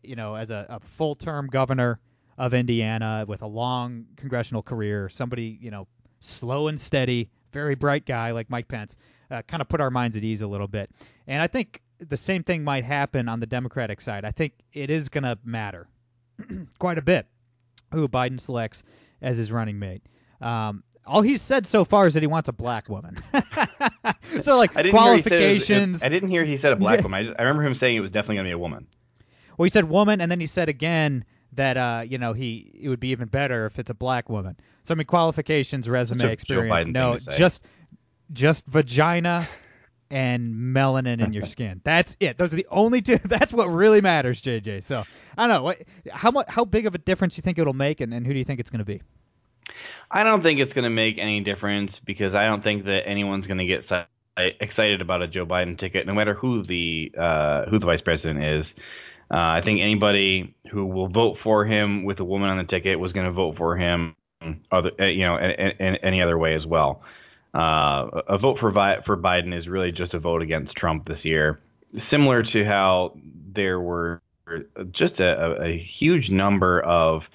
you 0.02 0.16
know, 0.16 0.34
as 0.34 0.50
a, 0.50 0.66
a 0.68 0.80
full-term 0.80 1.46
governor 1.48 2.00
of 2.36 2.54
Indiana 2.54 3.24
with 3.26 3.42
a 3.42 3.46
long 3.46 4.06
congressional 4.16 4.62
career, 4.62 5.08
somebody 5.08 5.58
you 5.60 5.70
know 5.70 5.86
slow 6.20 6.68
and 6.68 6.80
steady, 6.80 7.30
very 7.52 7.74
bright 7.74 8.06
guy 8.06 8.30
like 8.32 8.48
Mike 8.50 8.68
Pence, 8.68 8.96
uh, 9.30 9.42
kind 9.42 9.60
of 9.60 9.68
put 9.68 9.80
our 9.80 9.90
minds 9.90 10.16
at 10.16 10.24
ease 10.24 10.40
a 10.40 10.46
little 10.46 10.68
bit. 10.68 10.90
And 11.26 11.40
I 11.42 11.46
think 11.46 11.82
the 12.00 12.16
same 12.16 12.42
thing 12.44 12.62
might 12.64 12.84
happen 12.84 13.28
on 13.28 13.40
the 13.40 13.46
Democratic 13.46 14.00
side. 14.00 14.24
I 14.24 14.30
think 14.30 14.52
it 14.72 14.90
is 14.90 15.08
going 15.08 15.24
to 15.24 15.38
matter 15.44 15.88
quite 16.78 16.98
a 16.98 17.02
bit 17.02 17.26
who 17.92 18.08
Biden 18.08 18.40
selects 18.40 18.82
as 19.20 19.36
his 19.36 19.50
running 19.50 19.78
mate. 19.78 20.02
Um, 20.40 20.84
all 21.06 21.22
he's 21.22 21.40
said 21.42 21.66
so 21.66 21.84
far 21.84 22.06
is 22.06 22.14
that 22.14 22.22
he 22.22 22.26
wants 22.26 22.48
a 22.48 22.52
black 22.52 22.88
woman. 22.88 23.16
so 24.40 24.56
like 24.58 24.76
I 24.76 24.82
didn't 24.82 24.98
hear 25.00 25.16
he 25.16 25.22
said 25.22 25.30
was- 25.30 25.30
qualifications. 25.30 26.04
I 26.04 26.08
didn't 26.08 26.28
hear 26.28 26.44
he 26.44 26.56
said 26.56 26.72
a 26.72 26.76
black 26.76 26.98
Yeah. 26.98 27.02
woman. 27.04 27.20
I, 27.20 27.24
just, 27.24 27.38
I 27.38 27.42
remember 27.42 27.64
him 27.64 27.74
saying 27.74 27.96
it 27.96 28.00
was 28.00 28.10
definitely 28.10 28.36
going 28.36 28.44
to 28.46 28.48
be 28.50 28.52
a 28.54 28.58
woman. 28.58 28.86
Well, 29.58 29.64
he 29.64 29.70
said 29.70 29.84
woman, 29.84 30.20
and 30.20 30.30
then 30.30 30.40
he 30.40 30.46
said 30.46 30.68
again 30.68 31.24
that 31.52 31.76
uh, 31.76 32.04
you 32.08 32.18
know 32.18 32.32
he 32.32 32.70
it 32.80 32.88
would 32.88 33.00
be 33.00 33.08
even 33.08 33.28
better 33.28 33.66
if 33.66 33.78
it's 33.78 33.90
a 33.90 33.94
black 33.94 34.30
woman. 34.30 34.56
So 34.84 34.94
I 34.94 34.96
mean, 34.96 35.06
qualifications, 35.06 35.88
resume, 35.88 36.20
Joe 36.20 36.28
experience. 36.28 36.86
Biden 36.86 36.92
no, 36.92 37.10
thing 37.10 37.18
to 37.18 37.32
say. 37.32 37.38
just 37.38 37.62
just 38.32 38.66
vagina 38.66 39.48
and 40.10 40.54
melanin 40.54 41.22
in 41.22 41.32
your 41.32 41.42
skin. 41.44 41.80
That's 41.84 42.16
it. 42.20 42.38
Those 42.38 42.52
are 42.52 42.56
the 42.56 42.68
only 42.70 43.02
two. 43.02 43.18
That's 43.24 43.52
what 43.52 43.66
really 43.66 44.00
matters, 44.00 44.40
JJ. 44.40 44.84
So 44.84 45.02
I 45.36 45.46
don't 45.46 45.56
know. 45.56 45.62
What, 45.64 45.82
how 46.10 46.30
much? 46.30 46.46
How 46.48 46.64
big 46.64 46.86
of 46.86 46.94
a 46.94 46.98
difference 46.98 47.34
do 47.34 47.40
you 47.40 47.42
think 47.42 47.58
it'll 47.58 47.72
make, 47.72 48.00
and, 48.00 48.14
and 48.14 48.24
who 48.24 48.32
do 48.32 48.38
you 48.38 48.44
think 48.44 48.60
it's 48.60 48.70
going 48.70 48.78
to 48.78 48.84
be? 48.84 49.02
I 50.10 50.22
don't 50.22 50.40
think 50.40 50.60
it's 50.60 50.72
going 50.72 50.84
to 50.84 50.90
make 50.90 51.18
any 51.18 51.40
difference 51.40 51.98
because 51.98 52.34
I 52.34 52.46
don't 52.46 52.62
think 52.62 52.84
that 52.84 53.06
anyone's 53.06 53.46
going 53.46 53.58
to 53.58 53.66
get 53.66 53.90
excited 54.36 55.00
about 55.02 55.22
a 55.22 55.26
Joe 55.26 55.44
Biden 55.44 55.76
ticket, 55.76 56.06
no 56.06 56.14
matter 56.14 56.32
who 56.32 56.62
the 56.62 57.12
uh, 57.18 57.66
who 57.66 57.78
the 57.78 57.86
vice 57.86 58.02
president 58.02 58.44
is. 58.44 58.74
Uh, 59.30 59.36
I 59.36 59.60
think 59.60 59.80
anybody 59.80 60.54
who 60.70 60.86
will 60.86 61.08
vote 61.08 61.36
for 61.36 61.64
him 61.64 62.04
with 62.04 62.20
a 62.20 62.24
woman 62.24 62.48
on 62.48 62.56
the 62.56 62.64
ticket 62.64 62.98
was 62.98 63.12
going 63.12 63.26
to 63.26 63.32
vote 63.32 63.56
for 63.56 63.76
him, 63.76 64.16
other 64.70 64.92
uh, 64.98 65.04
you 65.04 65.26
know, 65.26 65.36
any 65.36 66.22
other 66.22 66.38
way 66.38 66.54
as 66.54 66.66
well. 66.66 67.02
Uh, 67.52 68.22
a 68.26 68.38
vote 68.38 68.58
for 68.58 68.70
Vi- 68.70 69.00
for 69.00 69.16
Biden 69.16 69.54
is 69.54 69.68
really 69.68 69.92
just 69.92 70.14
a 70.14 70.18
vote 70.18 70.42
against 70.42 70.76
Trump 70.76 71.04
this 71.04 71.24
year, 71.24 71.58
similar 71.96 72.42
to 72.42 72.64
how 72.64 73.14
there 73.52 73.80
were 73.80 74.22
just 74.92 75.20
a, 75.20 75.62
a 75.62 75.76
huge 75.76 76.30
number 76.30 76.80
of 76.80 77.28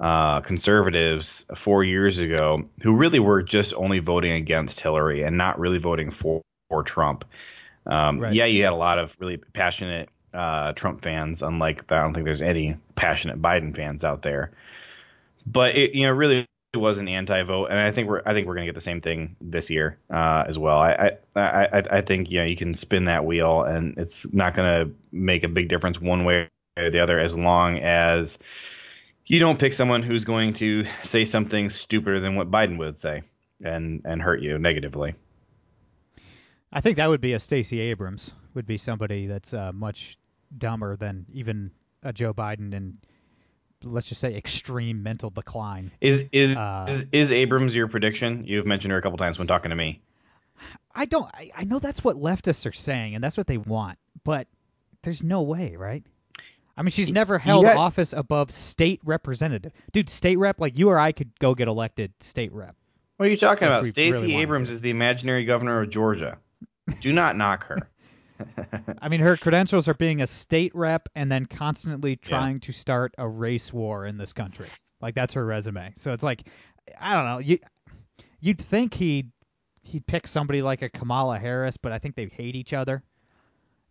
uh, 0.00 0.40
conservatives 0.40 1.46
four 1.54 1.84
years 1.84 2.18
ago 2.18 2.68
who 2.82 2.92
really 2.96 3.18
were 3.18 3.42
just 3.42 3.72
only 3.74 3.98
voting 3.98 4.32
against 4.32 4.80
Hillary 4.80 5.22
and 5.22 5.38
not 5.38 5.58
really 5.58 5.78
voting 5.78 6.10
for, 6.10 6.42
for 6.68 6.82
Trump. 6.82 7.24
Um, 7.86 8.18
right. 8.18 8.34
Yeah, 8.34 8.46
you 8.46 8.64
had 8.64 8.72
a 8.72 8.76
lot 8.76 8.98
of 8.98 9.16
really 9.20 9.36
passionate 9.36 10.08
uh, 10.36 10.72
Trump 10.72 11.02
fans, 11.02 11.42
unlike 11.42 11.90
I 11.90 12.02
don't 12.02 12.14
think 12.14 12.26
there's 12.26 12.42
any 12.42 12.76
passionate 12.94 13.40
Biden 13.40 13.74
fans 13.74 14.04
out 14.04 14.22
there. 14.22 14.52
But 15.46 15.76
it, 15.76 15.94
you 15.94 16.06
know, 16.06 16.12
really 16.12 16.46
was 16.74 16.98
an 16.98 17.08
anti-vote, 17.08 17.66
and 17.66 17.78
I 17.78 17.90
think 17.90 18.08
we're 18.08 18.22
I 18.24 18.32
think 18.32 18.46
we're 18.46 18.54
gonna 18.54 18.66
get 18.66 18.74
the 18.74 18.80
same 18.80 19.00
thing 19.00 19.36
this 19.40 19.70
year 19.70 19.98
uh, 20.10 20.44
as 20.46 20.58
well. 20.58 20.78
I, 20.78 21.12
I 21.34 21.40
I 21.40 21.82
I 21.90 22.00
think 22.02 22.30
you 22.30 22.40
know 22.40 22.44
you 22.44 22.56
can 22.56 22.74
spin 22.74 23.04
that 23.04 23.24
wheel, 23.24 23.62
and 23.62 23.96
it's 23.98 24.32
not 24.32 24.54
gonna 24.54 24.90
make 25.10 25.44
a 25.44 25.48
big 25.48 25.68
difference 25.68 26.00
one 26.00 26.24
way 26.24 26.48
or 26.76 26.90
the 26.90 27.00
other 27.00 27.18
as 27.18 27.36
long 27.36 27.78
as 27.78 28.38
you 29.24 29.40
don't 29.40 29.58
pick 29.58 29.72
someone 29.72 30.02
who's 30.02 30.24
going 30.24 30.52
to 30.54 30.84
say 31.02 31.24
something 31.24 31.70
stupider 31.70 32.20
than 32.20 32.36
what 32.36 32.50
Biden 32.50 32.78
would 32.78 32.96
say 32.96 33.22
and 33.62 34.02
and 34.04 34.20
hurt 34.20 34.40
you 34.40 34.58
negatively. 34.58 35.14
I 36.72 36.80
think 36.80 36.98
that 36.98 37.08
would 37.08 37.20
be 37.20 37.32
a 37.32 37.40
Stacey 37.40 37.80
Abrams. 37.80 38.32
Would 38.54 38.66
be 38.66 38.76
somebody 38.76 39.26
that's 39.26 39.54
uh, 39.54 39.72
much 39.72 40.18
dumber 40.56 40.96
than 40.96 41.26
even 41.32 41.70
a 42.02 42.12
Joe 42.12 42.34
Biden 42.34 42.74
and 42.74 42.98
let's 43.82 44.08
just 44.08 44.20
say 44.20 44.36
extreme 44.36 45.02
mental 45.02 45.30
decline. 45.30 45.92
Is 46.00 46.24
is 46.32 46.56
uh, 46.56 46.86
is, 46.88 47.06
is, 47.12 47.32
Abrams 47.32 47.74
your 47.74 47.88
prediction? 47.88 48.44
You've 48.46 48.66
mentioned 48.66 48.92
her 48.92 48.98
a 48.98 49.02
couple 49.02 49.18
times 49.18 49.38
when 49.38 49.48
talking 49.48 49.70
to 49.70 49.76
me. 49.76 50.00
I 50.94 51.04
don't. 51.04 51.26
I, 51.32 51.50
I 51.54 51.64
know 51.64 51.78
that's 51.78 52.02
what 52.02 52.16
leftists 52.16 52.66
are 52.66 52.72
saying, 52.72 53.14
and 53.14 53.22
that's 53.22 53.36
what 53.36 53.46
they 53.46 53.58
want, 53.58 53.98
but 54.24 54.48
there's 55.02 55.22
no 55.22 55.42
way, 55.42 55.76
right? 55.76 56.02
I 56.76 56.82
mean, 56.82 56.90
she's 56.90 57.10
never 57.10 57.38
held 57.38 57.64
got, 57.64 57.76
office 57.76 58.12
above 58.12 58.50
state 58.50 59.00
representative. 59.04 59.72
Dude, 59.92 60.10
state 60.10 60.36
rep, 60.36 60.60
like 60.60 60.78
you 60.78 60.90
or 60.90 60.98
I 60.98 61.12
could 61.12 61.38
go 61.38 61.54
get 61.54 61.68
elected 61.68 62.12
state 62.20 62.52
rep. 62.52 62.76
What 63.16 63.26
are 63.26 63.30
you 63.30 63.38
talking 63.38 63.66
about? 63.66 63.86
Stacey 63.86 64.10
really 64.10 64.36
Abrams 64.36 64.70
is 64.70 64.82
the 64.82 64.90
imaginary 64.90 65.46
governor 65.46 65.80
of 65.80 65.90
Georgia. 65.90 66.38
Do 67.00 67.12
not 67.12 67.36
knock 67.36 67.64
her. 67.64 67.88
I 69.02 69.08
mean, 69.08 69.20
her 69.20 69.36
credentials 69.36 69.88
are 69.88 69.94
being 69.94 70.22
a 70.22 70.26
state 70.26 70.74
rep 70.74 71.08
and 71.14 71.30
then 71.30 71.46
constantly 71.46 72.16
trying 72.16 72.56
yeah. 72.56 72.66
to 72.66 72.72
start 72.72 73.14
a 73.18 73.28
race 73.28 73.72
war 73.72 74.06
in 74.06 74.16
this 74.18 74.32
country. 74.32 74.68
Like 75.00 75.14
that's 75.14 75.34
her 75.34 75.44
resume. 75.44 75.92
So 75.96 76.12
it's 76.12 76.22
like, 76.22 76.46
I 76.98 77.14
don't 77.14 77.24
know. 77.26 77.38
You 77.38 77.58
you'd 78.40 78.60
think 78.60 78.94
he'd 78.94 79.30
he'd 79.82 80.06
pick 80.06 80.26
somebody 80.26 80.62
like 80.62 80.82
a 80.82 80.88
Kamala 80.88 81.38
Harris, 81.38 81.76
but 81.76 81.92
I 81.92 81.98
think 81.98 82.14
they 82.14 82.26
hate 82.26 82.56
each 82.56 82.72
other. 82.72 83.02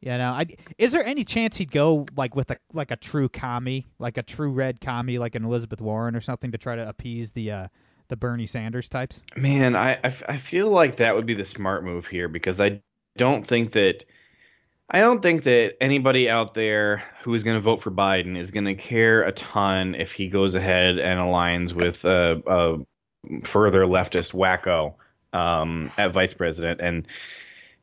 You 0.01 0.17
know, 0.17 0.31
I, 0.31 0.45
is 0.77 0.91
there 0.91 1.03
any 1.03 1.23
chance 1.23 1.57
he'd 1.57 1.71
go 1.71 2.05
like 2.15 2.35
with 2.35 2.51
a 2.51 2.57
like 2.73 2.91
a 2.91 2.95
true 2.95 3.29
commie, 3.29 3.87
like 3.97 4.17
a 4.17 4.23
true 4.23 4.51
red 4.51 4.79
commie, 4.79 5.17
like 5.17 5.35
an 5.35 5.45
Elizabeth 5.45 5.81
Warren 5.81 6.15
or 6.15 6.21
something, 6.21 6.51
to 6.51 6.57
try 6.57 6.75
to 6.75 6.87
appease 6.87 7.31
the 7.31 7.51
uh, 7.51 7.67
the 8.07 8.15
Bernie 8.15 8.47
Sanders 8.47 8.89
types? 8.89 9.21
Man, 9.35 9.75
I, 9.75 9.93
I, 10.03 10.13
I 10.27 10.37
feel 10.37 10.69
like 10.69 10.97
that 10.97 11.15
would 11.15 11.25
be 11.25 11.33
the 11.33 11.45
smart 11.45 11.83
move 11.83 12.07
here 12.07 12.27
because 12.27 12.61
I 12.61 12.81
don't 13.17 13.45
think 13.45 13.71
that 13.71 14.05
I 14.89 15.01
don't 15.01 15.21
think 15.21 15.43
that 15.43 15.77
anybody 15.81 16.29
out 16.29 16.53
there 16.53 17.03
who 17.23 17.33
is 17.33 17.43
going 17.43 17.55
to 17.55 17.61
vote 17.61 17.81
for 17.81 17.89
Biden 17.89 18.37
is 18.37 18.51
going 18.51 18.65
to 18.65 18.75
care 18.75 19.23
a 19.23 19.31
ton 19.31 19.95
if 19.95 20.11
he 20.11 20.29
goes 20.29 20.53
ahead 20.53 20.99
and 20.99 21.19
aligns 21.19 21.73
with 21.73 22.05
a, 22.05 22.41
a 22.45 23.45
further 23.45 23.85
leftist 23.85 24.33
wacko 24.33 24.93
um, 25.33 25.91
at 25.97 26.13
vice 26.13 26.35
president. 26.35 26.81
And 26.81 27.07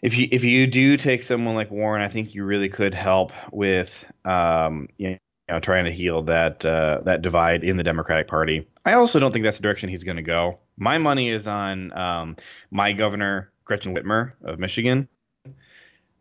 if 0.00 0.16
you 0.16 0.28
if 0.30 0.44
you 0.44 0.66
do 0.66 0.96
take 0.96 1.22
someone 1.22 1.54
like 1.54 1.70
Warren, 1.70 2.02
I 2.02 2.08
think 2.08 2.34
you 2.34 2.44
really 2.44 2.68
could 2.68 2.94
help 2.94 3.32
with 3.50 4.04
um, 4.24 4.88
you 4.96 5.18
know 5.48 5.60
trying 5.60 5.84
to 5.86 5.92
heal 5.92 6.22
that 6.22 6.64
uh, 6.64 7.00
that 7.04 7.22
divide 7.22 7.64
in 7.64 7.76
the 7.76 7.84
Democratic 7.84 8.28
Party. 8.28 8.68
I 8.84 8.94
also 8.94 9.18
don't 9.18 9.32
think 9.32 9.44
that's 9.44 9.58
the 9.58 9.62
direction 9.62 9.88
he's 9.88 10.04
going 10.04 10.16
to 10.16 10.22
go. 10.22 10.58
My 10.76 10.98
money 10.98 11.28
is 11.30 11.46
on 11.46 11.96
um, 11.96 12.36
my 12.70 12.92
governor 12.92 13.52
Gretchen 13.64 13.94
Whitmer 13.94 14.32
of 14.42 14.58
Michigan. 14.58 15.08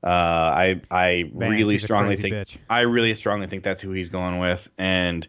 Uh, 0.03 0.07
I 0.07 0.81
I 0.89 1.31
really 1.33 1.77
strongly 1.77 2.15
think 2.15 2.35
bitch. 2.35 2.57
I 2.69 2.81
really 2.81 3.13
strongly 3.15 3.47
think 3.47 3.63
that's 3.63 3.81
who 3.81 3.91
he's 3.91 4.09
going 4.09 4.39
with, 4.39 4.69
and 4.77 5.27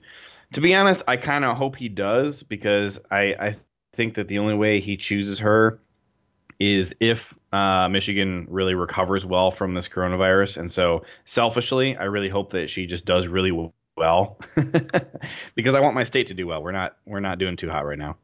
to 0.55 0.61
be 0.61 0.75
honest, 0.75 1.03
I 1.07 1.17
kind 1.17 1.45
of 1.45 1.57
hope 1.57 1.77
he 1.77 1.89
does 1.89 2.43
because 2.43 2.99
I 3.11 3.35
I 3.39 3.57
think 3.93 4.15
that 4.15 4.29
the 4.29 4.39
only 4.39 4.55
way 4.55 4.81
he 4.81 4.97
chooses 4.97 5.41
her 5.41 5.81
is 6.59 6.95
if 7.01 7.35
uh, 7.53 7.89
Michigan 7.89 8.47
really 8.49 8.75
recovers 8.75 9.27
well 9.27 9.51
from 9.51 9.75
this 9.75 9.89
coronavirus. 9.89 10.59
And 10.59 10.71
so, 10.71 11.05
selfishly, 11.25 11.97
I 11.97 12.05
really 12.05 12.29
hope 12.29 12.51
that 12.53 12.71
she 12.71 12.87
just 12.87 13.05
does 13.05 13.27
really 13.27 13.73
well 13.97 14.39
because 15.55 15.75
I 15.75 15.81
want 15.81 15.95
my 15.95 16.05
state 16.05 16.29
to 16.29 16.35
do 16.35 16.47
well. 16.47 16.63
We're 16.63 16.73
not 16.73 16.97
we're 17.05 17.21
not 17.21 17.39
doing 17.39 17.57
too 17.57 17.69
hot 17.69 17.85
right 17.85 17.99
now. 17.99 18.17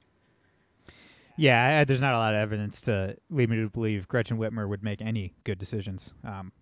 Yeah, 1.39 1.85
there's 1.85 2.01
not 2.01 2.15
a 2.15 2.19
lot 2.19 2.35
of 2.35 2.41
evidence 2.41 2.83
to 2.83 3.17
lead 3.31 3.49
me 3.49 3.57
to 3.59 3.71
believe 3.71 4.09
Gretchen 4.09 4.39
Whitmer 4.39 4.69
would 4.69 4.83
make 4.83 5.01
any 5.01 5.33
good 5.45 5.59
decisions 5.59 6.11
um, 6.25 6.53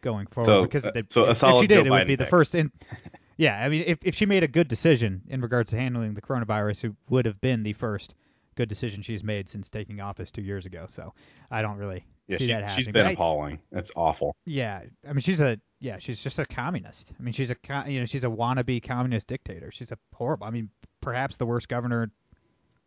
going 0.00 0.26
forward. 0.26 0.46
So, 0.46 0.62
because 0.62 0.86
uh, 0.86 0.92
they, 0.92 1.02
so 1.08 1.28
if, 1.28 1.42
if 1.42 1.56
she 1.60 1.66
did, 1.66 1.84
Joe 1.84 1.86
it 1.86 1.90
would 1.90 2.06
be 2.06 2.16
the 2.16 2.26
first. 2.26 2.54
In, 2.54 2.72
yeah, 3.36 3.62
I 3.62 3.68
mean, 3.68 3.84
if 3.86 3.98
if 4.02 4.14
she 4.14 4.26
made 4.26 4.42
a 4.42 4.48
good 4.48 4.68
decision 4.68 5.22
in 5.28 5.42
regards 5.42 5.70
to 5.70 5.76
handling 5.76 6.14
the 6.14 6.22
coronavirus, 6.22 6.84
it 6.84 6.92
would 7.10 7.26
have 7.26 7.40
been 7.40 7.62
the 7.62 7.74
first 7.74 8.14
good 8.54 8.68
decision 8.68 9.02
she's 9.02 9.22
made 9.22 9.48
since 9.48 9.68
taking 9.68 10.00
office 10.00 10.30
two 10.30 10.42
years 10.42 10.66
ago. 10.66 10.86
So 10.88 11.12
I 11.50 11.62
don't 11.62 11.76
really 11.76 12.06
yeah, 12.26 12.38
see 12.38 12.46
she, 12.46 12.52
that 12.52 12.62
happening. 12.62 12.76
She's 12.76 12.86
been 12.86 13.04
but 13.04 13.12
appalling. 13.12 13.56
I, 13.56 13.58
That's 13.72 13.90
awful. 13.96 14.36
Yeah, 14.46 14.82
I 15.06 15.12
mean 15.12 15.20
she's 15.20 15.40
a 15.40 15.60
yeah 15.80 15.98
she's 15.98 16.22
just 16.22 16.38
a 16.38 16.46
communist. 16.46 17.12
I 17.18 17.22
mean 17.22 17.34
she's 17.34 17.50
a 17.50 17.56
you 17.86 18.00
know 18.00 18.06
she's 18.06 18.24
a 18.24 18.28
wannabe 18.28 18.82
communist 18.82 19.26
dictator. 19.26 19.70
She's 19.72 19.92
a 19.92 19.98
horrible. 20.14 20.46
I 20.46 20.50
mean 20.50 20.70
perhaps 21.00 21.36
the 21.36 21.46
worst 21.46 21.68
governor 21.68 22.10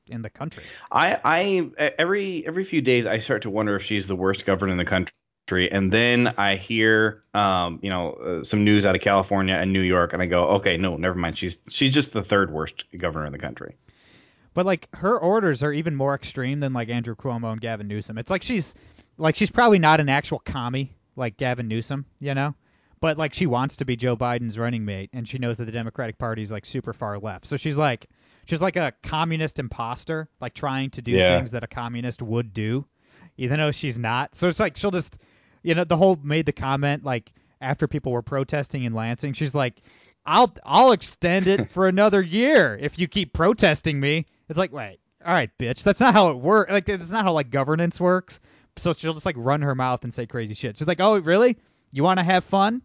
in 0.10 0.22
the 0.22 0.30
country. 0.30 0.64
I 0.92 1.20
I 1.24 1.92
every 1.98 2.46
every 2.46 2.64
few 2.64 2.82
days 2.82 3.06
I 3.06 3.20
start 3.20 3.44
to 3.44 3.50
wonder 3.50 3.76
if 3.76 3.84
she's 3.84 4.08
the 4.08 4.16
worst 4.16 4.46
governor 4.46 4.72
in 4.72 4.78
the 4.78 4.86
country. 4.86 5.12
And 5.50 5.92
then 5.94 6.34
I 6.38 6.58
hear, 6.58 7.24
um, 7.34 7.80
you 7.82 7.90
know, 7.90 8.12
uh, 8.12 8.44
some 8.44 8.66
news 8.66 8.86
out 8.86 8.96
of 8.96 9.02
California 9.02 9.56
and 9.56 9.72
New 9.72 9.82
York, 9.82 10.12
and 10.12 10.22
I 10.22 10.26
go, 10.26 10.48
okay, 10.56 10.76
no, 10.76 10.98
never 10.98 11.16
mind. 11.16 11.38
She's 11.38 11.58
she's 11.70 11.94
just 11.94 12.12
the 12.12 12.24
third 12.24 12.52
worst 12.52 12.84
governor 12.98 13.26
in 13.26 13.32
the 13.32 13.40
country. 13.40 13.76
But 14.54 14.66
like 14.66 14.90
her 14.96 15.18
orders 15.18 15.62
are 15.62 15.72
even 15.72 15.96
more 15.96 16.16
extreme 16.16 16.60
than 16.60 16.74
like 16.74 16.90
Andrew 16.90 17.16
Cuomo 17.16 17.52
and 17.52 17.62
Gavin 17.62 17.88
Newsom. 17.88 18.18
It's 18.18 18.32
like 18.32 18.42
she's 18.42 18.74
like 19.18 19.36
she's 19.36 19.52
probably 19.52 19.80
not 19.80 20.00
an 20.00 20.10
actual 20.10 20.40
commie 20.40 20.96
like 21.16 21.38
Gavin 21.38 21.68
Newsom, 21.68 22.06
you 22.20 22.34
know? 22.34 22.56
But 23.00 23.18
like 23.18 23.34
she 23.36 23.46
wants 23.46 23.78
to 23.78 23.86
be 23.86 23.96
Joe 23.96 24.18
Biden's 24.18 24.58
running 24.58 24.84
mate 24.84 25.12
and 25.14 25.28
she 25.28 25.38
knows 25.38 25.58
that 25.58 25.66
the 25.66 25.72
Democratic 25.72 26.18
Party 26.18 26.42
is 26.42 26.52
like 26.52 26.66
super 26.66 26.94
far 26.94 27.20
left. 27.20 27.46
So 27.46 27.58
she's 27.58 27.78
like 27.78 28.08
she's 28.48 28.62
like 28.62 28.76
a 28.76 28.94
communist 29.04 29.60
imposter, 29.60 30.30
like 30.42 30.54
trying 30.54 30.90
to 30.92 31.02
do 31.02 31.12
yeah. 31.12 31.38
things 31.38 31.52
that 31.52 31.64
a 31.64 31.68
communist 31.68 32.22
would 32.22 32.54
do, 32.54 32.86
even 33.38 33.60
though 33.60 33.72
she's 33.72 33.98
not. 33.98 34.36
So 34.36 34.48
it's 34.48 34.60
like 34.60 34.78
she'll 34.78 34.92
just 34.92 35.18
you 35.64 35.76
know, 35.76 35.84
the 35.84 35.98
whole 35.98 36.18
made 36.24 36.46
the 36.46 36.54
comment 36.54 37.04
like 37.04 37.32
after 37.60 37.88
people 37.88 38.12
were 38.12 38.22
protesting 38.22 38.84
in 38.84 38.94
Lansing, 38.94 39.34
she's 39.34 39.54
like, 39.54 39.82
I'll 40.26 40.54
I'll 40.64 40.94
extend 40.94 41.48
it 41.48 41.70
for 41.72 41.88
another 41.88 42.22
year 42.22 42.78
if 42.80 43.00
you 43.00 43.08
keep 43.08 43.34
protesting 43.34 44.00
me. 44.00 44.28
It's 44.50 44.58
like, 44.58 44.72
wait, 44.72 45.00
all 45.26 45.34
right, 45.34 45.50
bitch, 45.60 45.84
that's 45.84 46.00
not 46.00 46.14
how 46.14 46.32
it 46.32 46.38
works. 46.38 46.72
Like, 46.72 46.86
that's 46.86 47.12
not 47.12 47.26
how 47.26 47.34
like 47.34 47.50
governance 47.50 48.00
works. 48.00 48.40
So 48.78 48.94
she'll 48.94 49.14
just 49.14 49.26
like 49.26 49.36
run 49.38 49.62
her 49.62 49.76
mouth 49.76 50.04
and 50.04 50.14
say 50.14 50.26
crazy 50.26 50.54
shit. 50.54 50.78
She's 50.78 50.88
like, 50.88 51.02
oh, 51.02 51.18
really? 51.18 51.58
You 51.92 52.04
want 52.04 52.20
to 52.20 52.24
have 52.24 52.44
fun? 52.44 52.82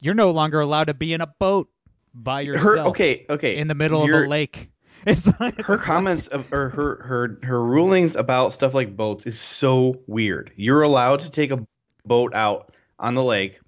You're 0.00 0.14
no 0.14 0.30
longer 0.30 0.60
allowed 0.60 0.84
to 0.84 0.94
be 0.94 1.12
in 1.12 1.20
a 1.20 1.26
boat 1.26 1.68
by 2.14 2.42
yourself. 2.42 2.74
Her, 2.74 2.78
okay, 2.90 3.26
okay. 3.28 3.56
In 3.56 3.68
the 3.68 3.74
middle 3.74 4.02
of 4.02 4.10
a 4.10 4.28
lake. 4.28 4.70
It's, 5.06 5.26
it's 5.40 5.66
her 5.66 5.78
comments 5.78 6.26
of, 6.26 6.52
or 6.52 6.68
her 6.68 7.02
her 7.04 7.38
her 7.42 7.64
rulings 7.64 8.16
about 8.16 8.52
stuff 8.52 8.74
like 8.74 8.94
boats 8.94 9.24
is 9.24 9.40
so 9.40 10.02
weird. 10.06 10.52
You're 10.56 10.82
allowed 10.82 11.20
to 11.20 11.30
take 11.30 11.50
a 11.52 11.66
boat 12.04 12.34
out 12.34 12.74
on 12.98 13.14
the 13.14 13.22
lake 13.24 13.58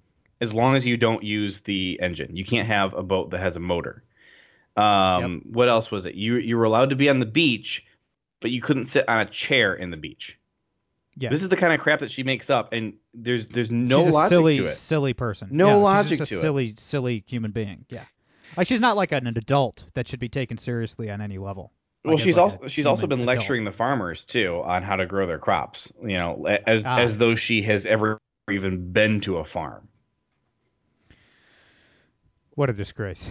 as 0.41 0.53
long 0.53 0.75
as 0.75 0.85
you 0.85 0.95
don't 0.95 1.23
use 1.23 1.61
the 1.61 1.99
engine. 1.99 2.35
You 2.35 2.45
can't 2.45 2.67
have 2.67 2.93
a 2.93 3.01
boat 3.01 3.31
that 3.31 3.39
has 3.39 3.55
a 3.55 3.59
motor. 3.59 4.03
Um, 4.77 5.41
yep. 5.45 5.55
What 5.55 5.69
else 5.69 5.89
was 5.89 6.05
it? 6.05 6.13
You 6.13 6.35
you 6.35 6.55
were 6.55 6.65
allowed 6.65 6.91
to 6.91 6.95
be 6.95 7.09
on 7.09 7.19
the 7.19 7.25
beach, 7.25 7.83
but 8.39 8.51
you 8.51 8.61
couldn't 8.61 8.85
sit 8.85 9.09
on 9.09 9.21
a 9.21 9.25
chair 9.25 9.73
in 9.73 9.89
the 9.89 9.97
beach. 9.97 10.37
Yeah. 11.17 11.29
This 11.29 11.41
is 11.41 11.49
the 11.49 11.57
kind 11.57 11.73
of 11.73 11.79
crap 11.79 11.99
that 12.01 12.11
she 12.11 12.21
makes 12.21 12.51
up, 12.51 12.73
and 12.73 12.93
there's 13.15 13.47
there's 13.47 13.71
no 13.71 14.01
she's 14.01 14.07
a 14.09 14.11
logic 14.11 14.29
silly, 14.29 14.57
to 14.57 14.65
it. 14.65 14.69
silly 14.69 15.13
person. 15.13 15.49
No 15.51 15.69
Yeah, 15.69 15.75
logic 15.75 16.09
she's 16.09 16.17
just 16.19 16.29
to 16.29 16.35
a 16.35 16.37
it. 16.37 16.41
silly, 16.41 16.73
silly 16.77 17.23
human 17.25 17.49
being. 17.49 17.85
Yeah, 17.89 18.05
like 18.57 18.67
she's 18.67 18.79
not 18.81 18.95
like 18.95 19.11
an 19.11 19.27
adult 19.27 19.85
that 19.93 20.07
should 20.07 20.19
be 20.19 20.29
taken 20.29 20.57
seriously 20.57 21.09
on 21.09 21.21
any 21.21 21.37
level. 21.37 21.71
Well, 22.05 22.17
she's 22.17 22.35
like 22.37 22.43
also 22.43 22.67
she's 22.67 22.85
also 22.85 23.07
been 23.07 23.21
adult. 23.21 23.37
lecturing 23.37 23.63
the 23.63 23.71
farmers 23.71 24.25
too 24.25 24.61
on 24.63 24.83
how 24.83 24.97
to 24.97 25.05
grow 25.05 25.25
their 25.25 25.39
crops. 25.39 25.91
You 26.01 26.17
know, 26.17 26.45
as 26.45 26.85
Ah. 26.85 26.99
as 26.99 27.17
though 27.17 27.35
she 27.35 27.61
has 27.63 27.85
ever 27.85 28.19
even 28.51 28.91
been 28.91 29.21
to 29.21 29.37
a 29.37 29.45
farm. 29.45 29.87
What 32.55 32.69
a 32.69 32.73
disgrace! 32.73 33.29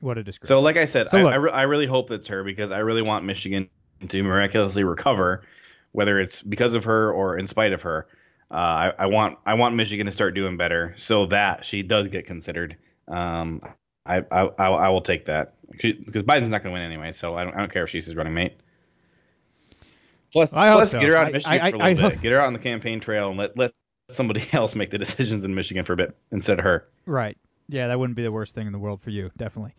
What 0.00 0.18
a 0.18 0.22
disgrace! 0.24 0.48
So, 0.48 0.60
like 0.60 0.76
I 0.76 0.84
said, 0.84 1.08
So 1.10 1.18
I, 1.18 1.22
look- 1.22 1.32
I, 1.32 1.36
re- 1.36 1.50
I 1.52 1.62
really 1.62 1.86
hope 1.86 2.08
that's 2.08 2.28
her 2.28 2.44
because 2.44 2.70
I 2.70 2.78
really 2.80 3.02
want 3.02 3.24
Michigan 3.24 3.70
to 4.08 4.22
miraculously 4.22 4.84
recover, 4.84 5.44
whether 5.92 6.20
it's 6.20 6.42
because 6.42 6.74
of 6.74 6.84
her 6.84 7.10
or 7.12 7.38
in 7.38 7.46
spite 7.46 7.72
of 7.72 7.82
her. 7.82 8.06
Uh, 8.50 8.54
I, 8.56 8.92
I 8.98 9.06
want 9.06 9.38
I 9.46 9.54
want 9.54 9.74
Michigan 9.74 10.06
to 10.06 10.12
start 10.12 10.34
doing 10.34 10.56
better 10.58 10.92
so 10.96 11.26
that 11.26 11.64
she 11.64 11.82
does 11.82 12.08
get 12.08 12.26
considered. 12.26 12.76
Um, 13.08 13.62
I, 14.06 14.18
I 14.30 14.42
I 14.42 14.88
will 14.90 15.00
take 15.00 15.26
that 15.26 15.54
because 15.70 16.22
Biden's 16.22 16.50
not 16.50 16.62
going 16.62 16.74
to 16.74 16.80
win 16.80 16.82
anyway, 16.82 17.12
so 17.12 17.34
I 17.36 17.44
don't 17.44 17.54
I 17.54 17.58
don't 17.58 17.72
care 17.72 17.84
if 17.84 17.90
she's 17.90 18.06
his 18.06 18.16
running 18.16 18.34
mate. 18.34 18.54
Plus, 20.32 20.52
plus 20.52 20.90
so. 20.90 21.00
get 21.00 21.08
her 21.08 21.16
out 21.16 21.28
of 21.28 21.32
Michigan 21.32 21.60
I- 21.60 21.70
for 21.70 21.76
a 21.76 21.94
little 21.94 22.10
bit. 22.10 22.20
Get 22.20 22.32
her 22.32 22.40
out 22.40 22.48
on 22.48 22.52
the 22.52 22.58
campaign 22.58 23.00
trail 23.00 23.30
and 23.30 23.38
let 23.38 23.56
let 23.56 23.72
somebody 24.10 24.44
else 24.52 24.74
make 24.74 24.90
the 24.90 24.98
decisions 24.98 25.44
in 25.44 25.54
Michigan 25.54 25.84
for 25.84 25.94
a 25.94 25.96
bit 25.96 26.16
instead 26.32 26.58
of 26.58 26.64
her. 26.64 26.88
Right. 27.06 27.38
Yeah, 27.68 27.88
that 27.88 27.98
wouldn't 27.98 28.16
be 28.16 28.22
the 28.22 28.32
worst 28.32 28.54
thing 28.54 28.66
in 28.66 28.72
the 28.72 28.78
world 28.78 29.00
for 29.00 29.10
you, 29.10 29.30
definitely. 29.36 29.74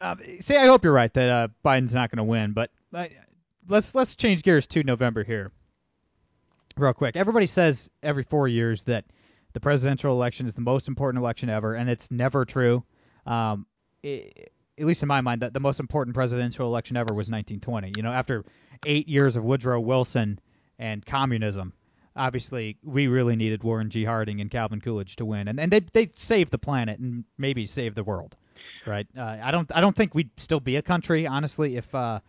Uh, 0.00 0.16
see, 0.40 0.56
I 0.56 0.66
hope 0.66 0.84
you're 0.84 0.92
right 0.92 1.12
that 1.14 1.28
uh, 1.28 1.48
Biden's 1.64 1.94
not 1.94 2.10
going 2.10 2.18
to 2.18 2.24
win, 2.24 2.52
but 2.52 2.70
uh, 2.92 3.06
let's 3.68 3.94
let's 3.94 4.16
change 4.16 4.42
gears 4.42 4.66
to 4.68 4.82
November 4.82 5.24
here, 5.24 5.52
real 6.76 6.92
quick. 6.92 7.16
Everybody 7.16 7.46
says 7.46 7.88
every 8.02 8.24
four 8.24 8.46
years 8.46 8.82
that 8.84 9.06
the 9.54 9.60
presidential 9.60 10.12
election 10.12 10.46
is 10.46 10.54
the 10.54 10.60
most 10.60 10.88
important 10.88 11.22
election 11.22 11.48
ever, 11.48 11.74
and 11.74 11.88
it's 11.88 12.10
never 12.10 12.44
true. 12.44 12.84
Um, 13.26 13.66
i 14.04 14.30
at 14.78 14.86
least 14.86 15.02
in 15.02 15.08
my 15.08 15.20
mind, 15.20 15.42
that 15.42 15.52
the 15.52 15.60
most 15.60 15.80
important 15.80 16.14
presidential 16.14 16.66
election 16.66 16.96
ever 16.96 17.14
was 17.14 17.28
1920. 17.30 17.92
You 17.96 18.02
know, 18.02 18.10
after 18.10 18.44
eight 18.84 19.08
years 19.08 19.36
of 19.36 19.44
Woodrow 19.44 19.78
Wilson 19.80 20.40
and 20.78 21.04
communism, 21.04 21.72
obviously 22.16 22.76
we 22.82 23.06
really 23.06 23.36
needed 23.36 23.62
Warren 23.62 23.90
G. 23.90 24.04
Harding 24.04 24.40
and 24.40 24.50
Calvin 24.50 24.80
Coolidge 24.80 25.16
to 25.16 25.24
win, 25.24 25.48
and 25.48 25.60
and 25.60 25.70
they 25.70 25.80
they 25.80 26.08
saved 26.14 26.50
the 26.50 26.58
planet 26.58 26.98
and 26.98 27.24
maybe 27.38 27.66
saved 27.66 27.96
the 27.96 28.04
world, 28.04 28.36
right? 28.86 29.06
Uh, 29.16 29.36
I 29.42 29.50
don't 29.50 29.70
I 29.74 29.80
don't 29.80 29.94
think 29.94 30.14
we'd 30.14 30.30
still 30.38 30.60
be 30.60 30.76
a 30.76 30.82
country 30.82 31.26
honestly 31.26 31.76
if 31.76 31.94
uh, 31.94 32.20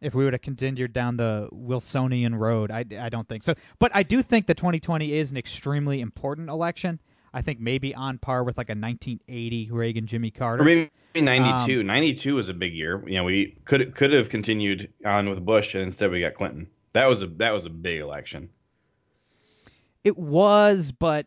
if 0.00 0.14
we 0.14 0.24
would 0.24 0.32
have 0.32 0.42
continued 0.42 0.92
down 0.92 1.16
the 1.16 1.48
Wilsonian 1.52 2.34
road. 2.34 2.70
I, 2.70 2.84
I 3.00 3.08
don't 3.08 3.28
think 3.28 3.42
so, 3.42 3.54
but 3.78 3.92
I 3.94 4.02
do 4.02 4.22
think 4.22 4.46
that 4.46 4.56
2020 4.56 5.12
is 5.12 5.30
an 5.30 5.36
extremely 5.36 6.00
important 6.00 6.48
election. 6.48 7.00
I 7.34 7.42
think 7.42 7.60
maybe 7.60 7.94
on 7.94 8.18
par 8.18 8.44
with 8.44 8.58
like 8.58 8.68
a 8.68 8.76
1980 8.76 9.70
Reagan 9.70 10.06
Jimmy 10.06 10.30
Carter. 10.30 10.62
Or 10.62 10.66
maybe 10.66 10.90
Um, 11.14 11.24
92. 11.24 11.82
92 11.82 12.34
was 12.34 12.48
a 12.48 12.54
big 12.54 12.74
year. 12.74 13.02
You 13.06 13.16
know, 13.16 13.24
we 13.24 13.56
could 13.64 13.94
could 13.94 14.12
have 14.12 14.28
continued 14.30 14.92
on 15.04 15.28
with 15.28 15.44
Bush, 15.44 15.74
and 15.74 15.84
instead 15.84 16.10
we 16.10 16.20
got 16.20 16.34
Clinton. 16.34 16.68
That 16.92 17.06
was 17.06 17.22
a 17.22 17.26
that 17.38 17.50
was 17.50 17.64
a 17.64 17.70
big 17.70 18.00
election. 18.00 18.50
It 20.04 20.18
was, 20.18 20.92
but 20.92 21.26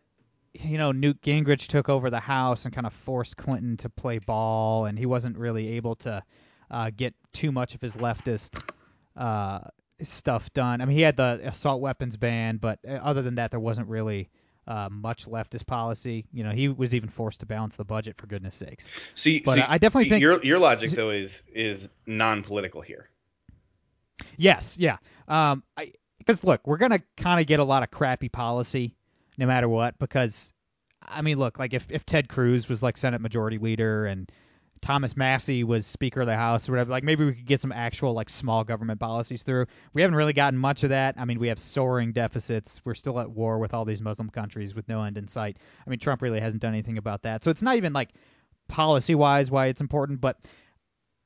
you 0.53 0.77
know, 0.77 0.91
Newt 0.91 1.21
Gingrich 1.21 1.67
took 1.67 1.89
over 1.89 2.09
the 2.09 2.19
House 2.19 2.65
and 2.65 2.74
kind 2.74 2.88
of 2.88 2.93
forced 2.93 3.38
Clinton 3.38 3.77
to 3.77 3.89
play 3.89 4.19
ball, 4.19 4.85
and 4.85 4.97
he 4.97 5.05
wasn't 5.05 5.38
really 5.38 5.69
able 5.74 5.95
to 5.97 6.24
uh, 6.71 6.91
get 6.95 7.13
too 7.33 7.51
much 7.51 7.75
of 7.75 7.81
his 7.81 7.93
leftist 7.93 8.62
uh, 9.17 9.59
stuff 10.01 10.51
done. 10.53 10.81
I 10.81 10.85
mean, 10.85 10.97
he 10.97 11.03
had 11.03 11.17
the 11.17 11.41
assault 11.43 11.81
weapons 11.81 12.17
ban, 12.17 12.57
but 12.57 12.79
uh, 12.88 12.93
other 12.93 13.21
than 13.21 13.35
that, 13.35 13.51
there 13.51 13.59
wasn't 13.59 13.88
really 13.88 14.29
uh, 14.67 14.89
much 14.91 15.25
leftist 15.27 15.65
policy. 15.67 16.25
You 16.34 16.43
know, 16.43 16.51
he 16.51 16.67
was 16.69 16.95
even 16.95 17.10
forced 17.10 17.39
to 17.41 17.45
balance 17.45 17.75
the 17.75 17.84
budget 17.86 18.17
for 18.17 18.27
goodness 18.27 18.55
sakes. 18.55 18.88
So, 19.13 19.29
you- 19.29 19.41
But 19.43 19.55
so 19.55 19.65
I 19.67 19.77
definitely 19.77 20.10
think- 20.10 20.22
your 20.22 20.43
your 20.43 20.60
logic 20.60 20.91
though 20.91 21.12
is 21.12 21.43
is 21.53 21.89
non-political 22.05 22.81
here. 22.81 23.10
Yes, 24.38 24.77
yeah. 24.79 24.98
Um, 25.27 25.63
I 25.77 25.93
because 26.19 26.43
look, 26.43 26.65
we're 26.67 26.77
gonna 26.77 27.01
kind 27.17 27.39
of 27.39 27.48
get 27.48 27.60
a 27.60 27.63
lot 27.63 27.84
of 27.84 27.91
crappy 27.91 28.29
policy, 28.29 28.96
no 29.37 29.46
matter 29.46 29.68
what. 29.70 29.98
Because, 30.00 30.53
I 31.01 31.22
mean, 31.22 31.37
look, 31.37 31.59
like 31.59 31.74
if 31.74 31.92
if 31.92 32.05
Ted 32.05 32.27
Cruz 32.27 32.68
was 32.70 32.81
like 32.81 32.98
Senate 32.98 33.22
Majority 33.22 33.57
Leader 33.57 34.05
and 34.05 34.31
Thomas 34.81 35.18
Massie 35.18 35.64
was 35.64 35.85
Speaker 35.85 36.22
of 36.22 36.27
the 36.27 36.35
House 36.35 36.70
or 36.70 36.74
whatever, 36.74 36.92
like 36.92 37.03
maybe 37.03 37.25
we 37.25 37.33
could 37.33 37.46
get 37.46 37.61
some 37.61 37.72
actual 37.72 38.14
like 38.14 38.29
small 38.29 38.64
government 38.64 39.00
policies 39.00 39.44
through. 39.44 39.66
We 39.94 40.01
haven't 40.01 40.16
really 40.16 40.33
gotten 40.33 40.59
much 40.59 40.83
of 40.83 40.90
that. 40.90 41.16
I 41.18 41.25
mean, 41.25 41.40
we 41.40 41.48
have 41.48 41.59
soaring 41.59 42.11
deficits. 42.11 42.81
We're 42.85 42.94
still 42.94 43.20
at 43.20 43.29
war 43.29 43.57
with 43.57 43.74
all 43.74 43.85
these 43.85 44.01
Muslim 44.01 44.29
countries 44.29 44.75
with 44.75 44.88
no 44.88 45.03
end 45.03 45.18
in 45.18 45.27
sight. 45.27 45.57
I 45.85 45.90
mean, 45.90 46.00
Trump 46.00 46.22
really 46.22 46.40
hasn't 46.40 46.61
done 46.61 46.74
anything 46.74 46.98
about 46.98 47.24
that. 47.24 47.44
So 47.44 47.51
it's 47.51 47.61
not 47.64 47.77
even 47.77 47.94
like 47.94 48.09
policy 48.68 49.16
wise 49.16 49.50
why 49.50 49.68
it's 49.68 49.81
important, 49.81 50.22
but 50.22 50.38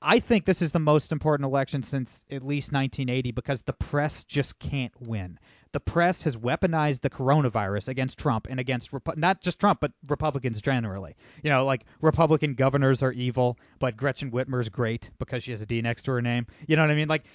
I 0.02 0.20
think 0.20 0.46
this 0.46 0.62
is 0.62 0.72
the 0.72 0.80
most 0.80 1.12
important 1.12 1.46
election 1.46 1.84
since 1.84 2.24
at 2.32 2.44
least 2.44 2.72
1980 2.72 3.32
because 3.32 3.64
the 3.64 3.74
press 3.74 4.24
just 4.24 4.58
can't 4.58 4.94
win. 5.00 5.40
The 5.72 5.82
press 5.82 6.24
has 6.24 6.38
weaponized 6.38 7.02
the 7.02 7.10
coronavirus 7.10 7.90
against 7.90 8.18
Trump 8.18 8.48
and 8.50 8.60
against 8.60 8.92
Repu- 8.92 9.18
not 9.18 9.42
just 9.42 9.60
Trump 9.60 9.82
but 9.82 9.92
Republicans 10.08 10.62
generally. 10.62 11.16
You 11.44 11.50
know, 11.50 11.66
like 11.66 11.84
Republican 12.02 12.54
governors 12.54 13.04
are 13.04 13.12
evil, 13.12 13.58
but 13.80 13.98
Gretchen 13.98 14.32
Whitmer's 14.32 14.70
great 14.70 15.12
because 15.20 15.44
she 15.44 15.52
has 15.52 15.62
a 15.62 15.66
D 15.66 15.82
next 15.82 16.04
to 16.04 16.12
her 16.12 16.22
name. 16.22 16.48
You 16.68 16.78
know 16.78 16.84
what 16.84 16.92
I 16.92 16.96
mean? 16.96 17.10
Like 17.10 17.26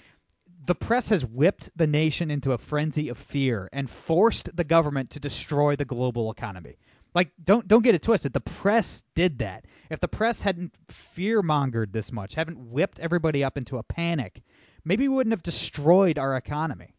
the 0.65 0.75
press 0.75 1.09
has 1.09 1.23
whipped 1.23 1.69
the 1.75 1.87
nation 1.87 2.31
into 2.31 2.51
a 2.51 2.57
frenzy 2.57 3.09
of 3.09 3.17
fear 3.19 3.69
and 3.71 3.87
forced 3.87 4.55
the 4.55 4.63
government 4.63 5.11
to 5.11 5.19
destroy 5.19 5.75
the 5.75 5.85
global 5.85 6.31
economy. 6.31 6.77
Like 7.15 7.31
don't 7.41 7.65
don't 7.65 7.81
get 7.81 7.95
it 7.95 8.03
twisted. 8.03 8.33
The 8.33 8.41
press 8.41 9.01
did 9.15 9.39
that. 9.39 9.65
If 9.89 10.01
the 10.01 10.07
press 10.09 10.41
hadn't 10.41 10.73
fear 10.89 11.41
mongered 11.41 11.93
this 11.93 12.11
much, 12.11 12.35
haven't 12.35 12.59
whipped 12.59 12.99
everybody 12.99 13.43
up 13.43 13.57
into 13.57 13.77
a 13.77 13.83
panic, 13.83 14.43
maybe 14.83 15.07
we 15.07 15.15
wouldn't 15.15 15.33
have 15.33 15.41
destroyed 15.41 16.19
our 16.19 16.35
economy 16.35 16.93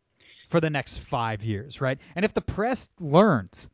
for 0.48 0.60
the 0.60 0.70
next 0.70 0.98
five 0.98 1.44
years, 1.44 1.80
right? 1.80 1.98
And 2.14 2.24
if 2.24 2.32
the 2.32 2.40
press 2.40 2.88
learns, 2.98 3.68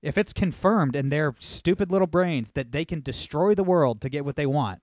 if 0.00 0.16
it's 0.16 0.32
confirmed 0.32 0.96
in 0.96 1.10
their 1.10 1.34
stupid 1.40 1.90
little 1.92 2.06
brains 2.06 2.50
that 2.52 2.72
they 2.72 2.84
can 2.84 3.02
destroy 3.02 3.54
the 3.54 3.64
world 3.64 4.00
to 4.00 4.08
get 4.08 4.24
what 4.24 4.36
they 4.36 4.46
want, 4.46 4.80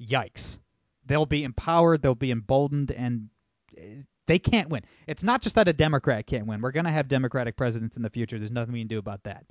yikes. 0.00 0.58
They'll 1.06 1.26
be 1.26 1.44
empowered, 1.44 2.02
they'll 2.02 2.14
be 2.14 2.30
emboldened, 2.30 2.90
and 2.90 3.30
uh, 3.78 4.02
they 4.26 4.38
can't 4.38 4.68
win. 4.68 4.82
It's 5.06 5.22
not 5.22 5.40
just 5.40 5.54
that 5.54 5.68
a 5.68 5.72
Democrat 5.72 6.26
can't 6.26 6.46
win. 6.46 6.60
We're 6.60 6.72
going 6.72 6.84
to 6.84 6.90
have 6.90 7.08
Democratic 7.08 7.56
presidents 7.56 7.96
in 7.96 8.02
the 8.02 8.10
future. 8.10 8.38
There's 8.38 8.50
nothing 8.50 8.74
we 8.74 8.80
can 8.80 8.88
do 8.88 8.98
about 8.98 9.22
that. 9.22 9.46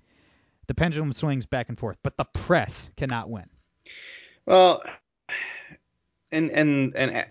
The 0.68 0.74
pendulum 0.74 1.14
swings 1.14 1.46
back 1.46 1.70
and 1.70 1.80
forth, 1.80 1.98
but 2.04 2.18
the 2.18 2.26
press 2.26 2.90
cannot 2.98 3.30
win. 3.30 3.46
Well, 4.46 4.84
and 6.32 6.52
and 6.52 6.96
and 6.96 7.26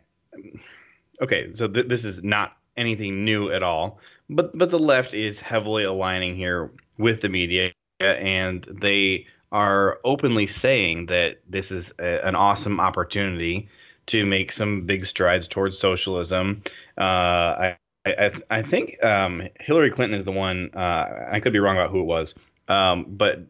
okay, 1.21 1.53
so 1.55 1.69
th- 1.69 1.87
this 1.87 2.05
is 2.05 2.23
not 2.23 2.57
anything 2.77 3.25
new 3.25 3.51
at 3.51 3.63
all, 3.63 3.99
but 4.29 4.57
but 4.57 4.71
the 4.71 4.79
left 4.79 5.15
is 5.15 5.41
heavily 5.41 5.85
aligning 5.85 6.37
here 6.37 6.71
with 6.99 7.21
the 7.21 7.29
media, 7.29 7.73
and 8.01 8.67
they 8.71 9.27
are 9.53 9.99
openly 10.05 10.47
saying 10.47 11.07
that 11.07 11.41
this 11.49 11.71
is 11.71 11.93
a, 11.99 12.27
an 12.27 12.35
awesome 12.35 12.81
opportunity 12.81 13.69
to 14.07 14.25
make 14.25 14.53
some 14.53 14.83
big 14.83 15.07
strides 15.07 15.49
towards 15.49 15.79
socialism. 15.79 16.63
Uh, 16.99 17.03
I, 17.03 17.77
I 18.07 18.33
I 18.51 18.63
think 18.63 19.03
um, 19.05 19.43
Hillary 19.61 19.91
Clinton 19.91 20.19
is 20.19 20.25
the 20.25 20.33
one. 20.33 20.71
Uh, 20.75 21.29
I 21.31 21.41
could 21.41 21.53
be 21.53 21.59
wrong 21.59 21.77
about 21.77 21.91
who 21.91 22.01
it 22.01 22.07
was, 22.07 22.35
um, 22.69 23.07
but 23.09 23.47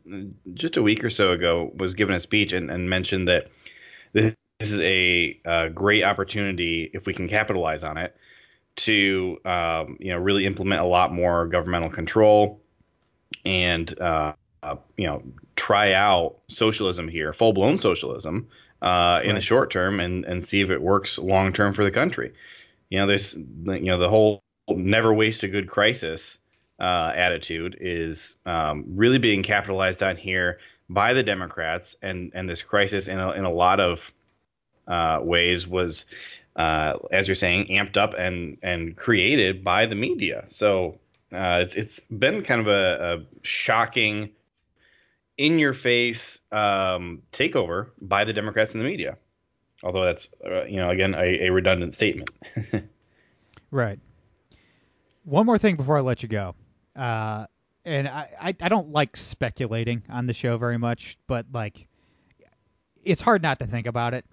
just 0.55 0.77
a 0.77 0.83
week 0.83 1.05
or 1.05 1.11
so 1.11 1.33
ago 1.33 1.71
was 1.75 1.95
given 1.95 2.15
a 2.15 2.21
speech 2.21 2.53
and, 2.53 2.71
and 2.71 2.89
mentioned 2.89 3.29
that 3.29 3.49
this 4.13 4.35
is 4.61 4.81
a, 4.81 5.41
uh 5.45 5.69
great 5.69 6.03
opportunity 6.03 6.91
if 6.93 7.07
we 7.07 7.13
can 7.13 7.29
capitalize 7.29 7.85
on 7.85 7.99
it 7.99 8.17
to 8.77 9.39
um, 9.45 9.97
you 10.01 10.13
know 10.13 10.19
really 10.19 10.47
implement 10.47 10.83
a 10.83 10.89
lot 10.89 11.13
more 11.13 11.47
governmental 11.47 11.91
control 11.91 12.61
and 13.45 13.99
uh, 14.01 14.33
uh, 14.63 14.77
you 14.97 15.07
know 15.07 15.23
try 15.55 15.93
out 15.93 16.37
socialism 16.49 17.09
here, 17.09 17.33
full 17.33 17.53
blown 17.53 17.79
socialism 17.79 18.49
uh, 18.83 19.21
in 19.25 19.35
the 19.35 19.41
short 19.41 19.71
term 19.71 20.01
and 20.01 20.25
and 20.25 20.45
see 20.45 20.61
if 20.61 20.71
it 20.71 20.81
works 20.81 21.19
long 21.19 21.53
term 21.53 21.73
for 21.73 21.85
the 21.85 21.91
country. 21.91 22.35
You 22.91 23.01
know, 23.01 23.07
there's 23.07 23.35
you 23.35 23.81
know 23.81 23.99
the 23.99 24.09
whole 24.09 24.43
never 24.69 25.13
waste 25.13 25.43
a 25.43 25.49
good 25.49 25.69
crisis 25.69 26.39
uh, 26.79 27.13
attitude 27.15 27.77
is 27.81 28.37
um, 28.45 28.85
really 28.89 29.19
being 29.19 29.43
capitalized 29.43 30.03
on 30.03 30.17
here 30.17 30.59
by 30.89 31.15
the 31.15 31.23
Democrats, 31.23 31.97
and 32.03 32.33
and 32.35 32.49
this 32.49 32.63
crisis 32.63 33.09
in 33.09 33.19
a, 33.19 33.33
in 33.33 33.45
a 33.45 33.51
lot 33.51 33.81
of 33.81 34.13
uh, 34.87 35.19
ways 35.23 35.67
was, 35.67 36.05
uh, 36.55 36.95
as 37.11 37.27
you're 37.27 37.35
saying, 37.35 37.67
amped 37.67 37.97
up 37.97 38.15
and 38.17 38.59
and 38.63 38.97
created 38.97 39.65
by 39.65 39.87
the 39.87 39.95
media. 39.95 40.45
So 40.49 40.99
uh, 41.33 41.61
it's 41.63 41.75
it's 41.75 42.01
been 42.11 42.43
kind 42.43 42.61
of 42.61 42.69
a, 42.69 43.17
a 43.19 43.27
shocking, 43.43 44.31
in 45.39 45.59
your 45.59 45.73
face 45.73 46.39
um, 46.53 47.23
takeover 47.33 47.89
by 48.01 48.25
the 48.25 48.33
Democrats 48.33 48.73
and 48.73 48.81
the 48.81 48.89
media. 48.89 49.19
Although 49.83 50.05
that's 50.05 50.29
uh, 50.45 50.65
you 50.65 50.77
know 50.77 50.91
again 50.91 51.15
a, 51.15 51.47
a 51.47 51.51
redundant 51.51 51.95
statement. 51.95 52.31
Right. 53.71 53.99
One 55.25 55.45
more 55.45 55.59
thing 55.59 55.77
before 55.77 55.99
I 55.99 56.01
let 56.01 56.23
you 56.23 56.29
go. 56.29 56.55
Uh, 56.97 57.47
and 57.85 58.09
I, 58.09 58.29
I, 58.41 58.55
I 58.61 58.69
don't 58.69 58.91
like 58.91 59.17
speculating 59.17 60.03
on 60.09 60.27
the 60.27 60.33
show 60.33 60.57
very 60.57 60.79
much, 60.79 61.19
but 61.27 61.47
like 61.53 61.87
it's 63.05 63.23
hard 63.23 63.43
not 63.43 63.61
to 63.61 63.67
think 63.67 63.87
about 63.87 64.15
it. 64.15 64.25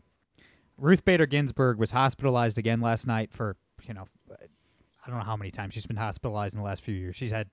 Ruth 0.78 1.06
Bader 1.06 1.28
Ginsburg 1.28 1.78
was 1.78 1.92
hospitalized 1.92 2.58
again 2.58 2.82
last 2.82 3.06
night 3.06 3.32
for, 3.32 3.56
you 3.88 3.94
know, 3.94 4.08
I 4.32 5.10
don't 5.10 5.20
know 5.20 5.26
how 5.26 5.38
many 5.38 5.52
times 5.52 5.74
she's 5.74 5.86
been 5.86 5.98
hospitalized 5.98 6.56
in 6.56 6.60
the 6.60 6.66
last 6.66 6.82
few 6.82 6.96
years. 6.96 7.16
She's 7.16 7.32
had 7.32 7.48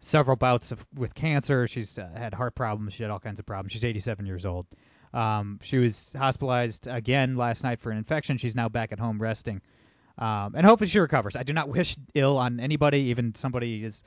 several 0.00 0.36
bouts 0.36 0.72
of, 0.72 0.84
with 0.94 1.14
cancer. 1.14 1.66
She's 1.66 1.98
uh, 1.98 2.08
had 2.16 2.32
heart 2.32 2.54
problems. 2.54 2.94
She 2.94 3.02
had 3.02 3.10
all 3.10 3.20
kinds 3.20 3.38
of 3.38 3.46
problems. 3.46 3.72
She's 3.72 3.84
87 3.84 4.24
years 4.24 4.46
old. 4.46 4.66
Um, 5.12 5.60
she 5.62 5.76
was 5.76 6.12
hospitalized 6.16 6.86
again 6.86 7.36
last 7.36 7.62
night 7.62 7.80
for 7.80 7.90
an 7.90 7.98
infection. 7.98 8.38
She's 8.38 8.54
now 8.54 8.70
back 8.70 8.92
at 8.92 8.98
home 8.98 9.20
resting. 9.20 9.60
Um, 10.16 10.54
and 10.54 10.64
hopefully 10.64 10.88
she 10.88 11.00
recovers. 11.00 11.36
I 11.36 11.42
do 11.42 11.52
not 11.52 11.68
wish 11.76 11.96
ill 12.14 12.38
on 12.38 12.60
anybody, 12.60 12.98
even 13.10 13.34
somebody 13.34 13.84
as 13.84 14.02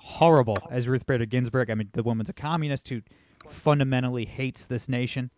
horrible 0.00 0.58
as 0.70 0.88
Ruth 0.88 1.06
Bader 1.06 1.26
Ginsburg. 1.26 1.70
I 1.70 1.74
mean, 1.74 1.90
the 1.92 2.02
woman's 2.02 2.30
a 2.30 2.32
communist 2.32 2.88
who 2.88 3.02
fundamentally 3.48 4.24
hates 4.24 4.66
this 4.66 4.88
nation. 4.88 5.30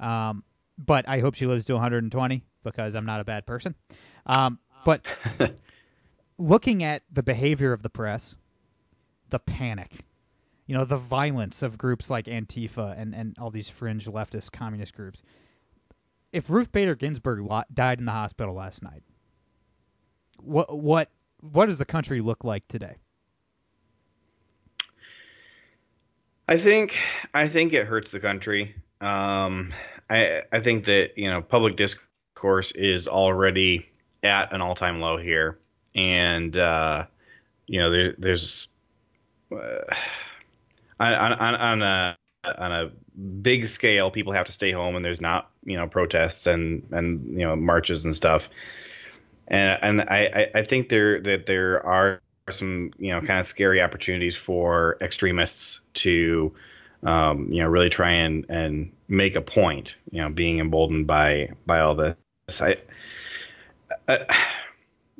Um, 0.00 0.42
but 0.78 1.08
I 1.08 1.20
hope 1.20 1.34
she 1.34 1.46
lives 1.46 1.66
to 1.66 1.74
120 1.74 2.44
because 2.64 2.94
I'm 2.94 3.06
not 3.06 3.20
a 3.20 3.24
bad 3.24 3.46
person. 3.46 3.74
Um, 4.24 4.58
but 4.84 5.06
looking 6.38 6.82
at 6.82 7.02
the 7.12 7.22
behavior 7.22 7.72
of 7.72 7.82
the 7.82 7.88
press, 7.90 8.34
the 9.30 9.38
panic, 9.38 9.90
you 10.66 10.76
know, 10.76 10.84
the 10.84 10.96
violence 10.96 11.62
of 11.62 11.78
groups 11.78 12.10
like 12.10 12.26
Antifa 12.26 12.98
and, 12.98 13.14
and 13.14 13.36
all 13.38 13.50
these 13.50 13.68
fringe 13.68 14.06
leftist 14.06 14.52
communist 14.52 14.94
groups. 14.94 15.22
If 16.32 16.50
Ruth 16.50 16.72
Bader 16.72 16.94
Ginsburg 16.94 17.46
died 17.72 17.98
in 17.98 18.04
the 18.04 18.12
hospital 18.12 18.54
last 18.54 18.82
night, 18.82 19.02
what 20.38 20.76
what 20.76 21.08
what 21.40 21.66
does 21.66 21.78
the 21.78 21.84
country 21.84 22.20
look 22.20 22.44
like 22.44 22.66
today? 22.68 22.96
I 26.48 26.56
think 26.58 26.96
I 27.34 27.48
think 27.48 27.72
it 27.72 27.86
hurts 27.86 28.10
the 28.10 28.20
country. 28.20 28.74
Um, 29.00 29.72
I 30.08 30.42
I 30.52 30.60
think 30.60 30.84
that 30.86 31.16
you 31.16 31.30
know 31.30 31.42
public 31.42 31.76
discourse 31.76 32.72
is 32.72 33.08
already 33.08 33.86
at 34.22 34.52
an 34.52 34.60
all 34.60 34.74
time 34.74 35.00
low 35.00 35.16
here, 35.16 35.58
and 35.94 36.56
uh, 36.56 37.06
you 37.66 37.80
know 37.80 37.90
there, 37.90 38.14
there's 38.18 38.68
uh, 39.52 39.94
on, 41.00 41.32
on 41.32 41.54
on 41.54 41.82
a 41.82 42.16
on 42.58 42.72
a 42.72 42.90
big 43.42 43.66
scale 43.66 44.10
people 44.10 44.32
have 44.32 44.46
to 44.46 44.52
stay 44.52 44.70
home 44.70 44.94
and 44.94 45.04
there's 45.04 45.20
not 45.20 45.50
you 45.64 45.76
know 45.76 45.86
protests 45.88 46.46
and 46.46 46.86
and 46.92 47.32
you 47.32 47.44
know 47.44 47.56
marches 47.56 48.04
and 48.04 48.14
stuff 48.14 48.48
and 49.48 49.78
and 49.82 50.00
I 50.02 50.50
I 50.54 50.62
think 50.62 50.88
there 50.88 51.20
that 51.22 51.46
there 51.46 51.84
are 51.84 52.20
some 52.52 52.92
you 52.98 53.10
know 53.10 53.20
kind 53.20 53.40
of 53.40 53.46
scary 53.46 53.82
opportunities 53.82 54.36
for 54.36 54.96
extremists 55.00 55.80
to 55.94 56.54
um, 57.02 57.52
you 57.52 57.62
know 57.62 57.68
really 57.68 57.90
try 57.90 58.12
and 58.12 58.46
and 58.48 58.92
make 59.08 59.36
a 59.36 59.40
point 59.40 59.96
you 60.10 60.20
know 60.20 60.30
being 60.30 60.58
emboldened 60.58 61.06
by 61.06 61.50
by 61.64 61.80
all 61.80 61.94
this 61.94 62.16
I, 62.60 62.76
I 64.08 64.26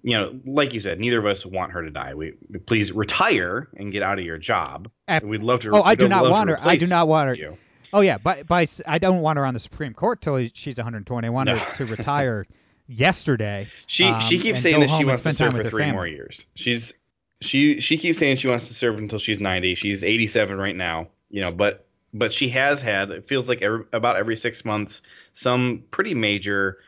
you 0.03 0.17
know 0.17 0.39
like 0.47 0.73
you 0.73 0.81
said 0.81 1.01
neither 1.01 1.19
of 1.19 1.27
us 1.27 1.45
want 1.45 1.73
her 1.73 1.83
to 1.83 1.91
die 1.91 2.15
we 2.15 2.33
please 2.67 2.93
retire 2.93 3.69
and 3.77 3.93
get 3.93 4.03
out 4.03 4.19
of 4.19 4.25
your 4.25 4.39
job 4.39 4.91
At, 5.09 5.25
we'd 5.25 5.43
love 5.43 5.61
to 5.61 5.71
oh 5.73 5.83
I 5.83 5.95
do 5.97 6.09
not 6.09 6.31
want 6.31 6.51
her 6.51 6.59
I 6.61 6.77
do 6.77 6.87
not 6.87 7.09
want 7.09 7.29
her 7.29 7.35
you. 7.35 7.59
oh 7.93 8.03
yeah 8.03 8.19
but 8.19 8.47
by 8.47 8.69
I 8.87 8.99
don't 8.99 9.21
want 9.21 9.39
her 9.39 9.47
on 9.47 9.55
the 9.55 9.61
Supreme 9.61 9.95
Court 9.95 10.21
till 10.21 10.45
she's 10.55 10.77
120 10.77 11.27
I 11.27 11.31
want 11.31 11.49
no. 11.49 11.57
her 11.57 11.75
to 11.77 11.87
retire 11.87 12.47
yesterday. 12.89 13.69
She 13.87 14.05
um, 14.05 14.21
she 14.21 14.39
keeps 14.39 14.63
saying 14.63 14.81
that 14.81 14.91
she 14.91 15.05
wants 15.05 15.23
to 15.23 15.33
serve 15.33 15.53
for 15.53 15.63
three 15.65 15.83
family. 15.83 15.93
more 15.93 16.07
years. 16.07 16.47
She's 16.55 16.95
she 17.41 17.81
she 17.81 17.99
keeps 17.99 18.19
saying 18.19 18.37
she 18.37 18.49
wants 18.49 18.69
to 18.69 18.75
serve 18.75 18.99
until 18.99 19.19
she's 19.19 19.41
90. 19.41 19.75
She's 19.75 20.03
87 20.03 20.57
right 20.59 20.77
now. 20.77 21.09
You 21.31 21.43
know, 21.43 21.53
but 21.53 21.87
but 22.15 22.33
she 22.33 22.49
has 22.51 22.81
had 22.81 23.11
it 23.11 23.29
feels 23.29 23.49
like 23.49 23.63
every, 23.63 23.85
about 23.93 24.17
every 24.17 24.37
six 24.37 24.65
months 24.65 25.03
some 25.35 25.85
pretty 25.91 26.15
major 26.15 26.79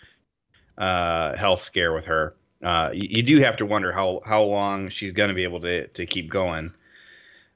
uh, 0.77 1.37
health 1.37 1.63
scare 1.63 1.93
with 1.93 2.07
her. 2.07 2.35
Uh, 2.63 2.91
you, 2.93 3.09
you, 3.11 3.23
do 3.23 3.41
have 3.41 3.57
to 3.57 3.67
wonder 3.67 3.93
how 3.93 4.21
how 4.25 4.43
long 4.43 4.89
she's 4.89 5.13
going 5.13 5.29
to 5.29 5.35
be 5.35 5.45
able 5.45 5.61
to 5.61 5.87
to 5.89 6.07
keep 6.07 6.31
going 6.31 6.73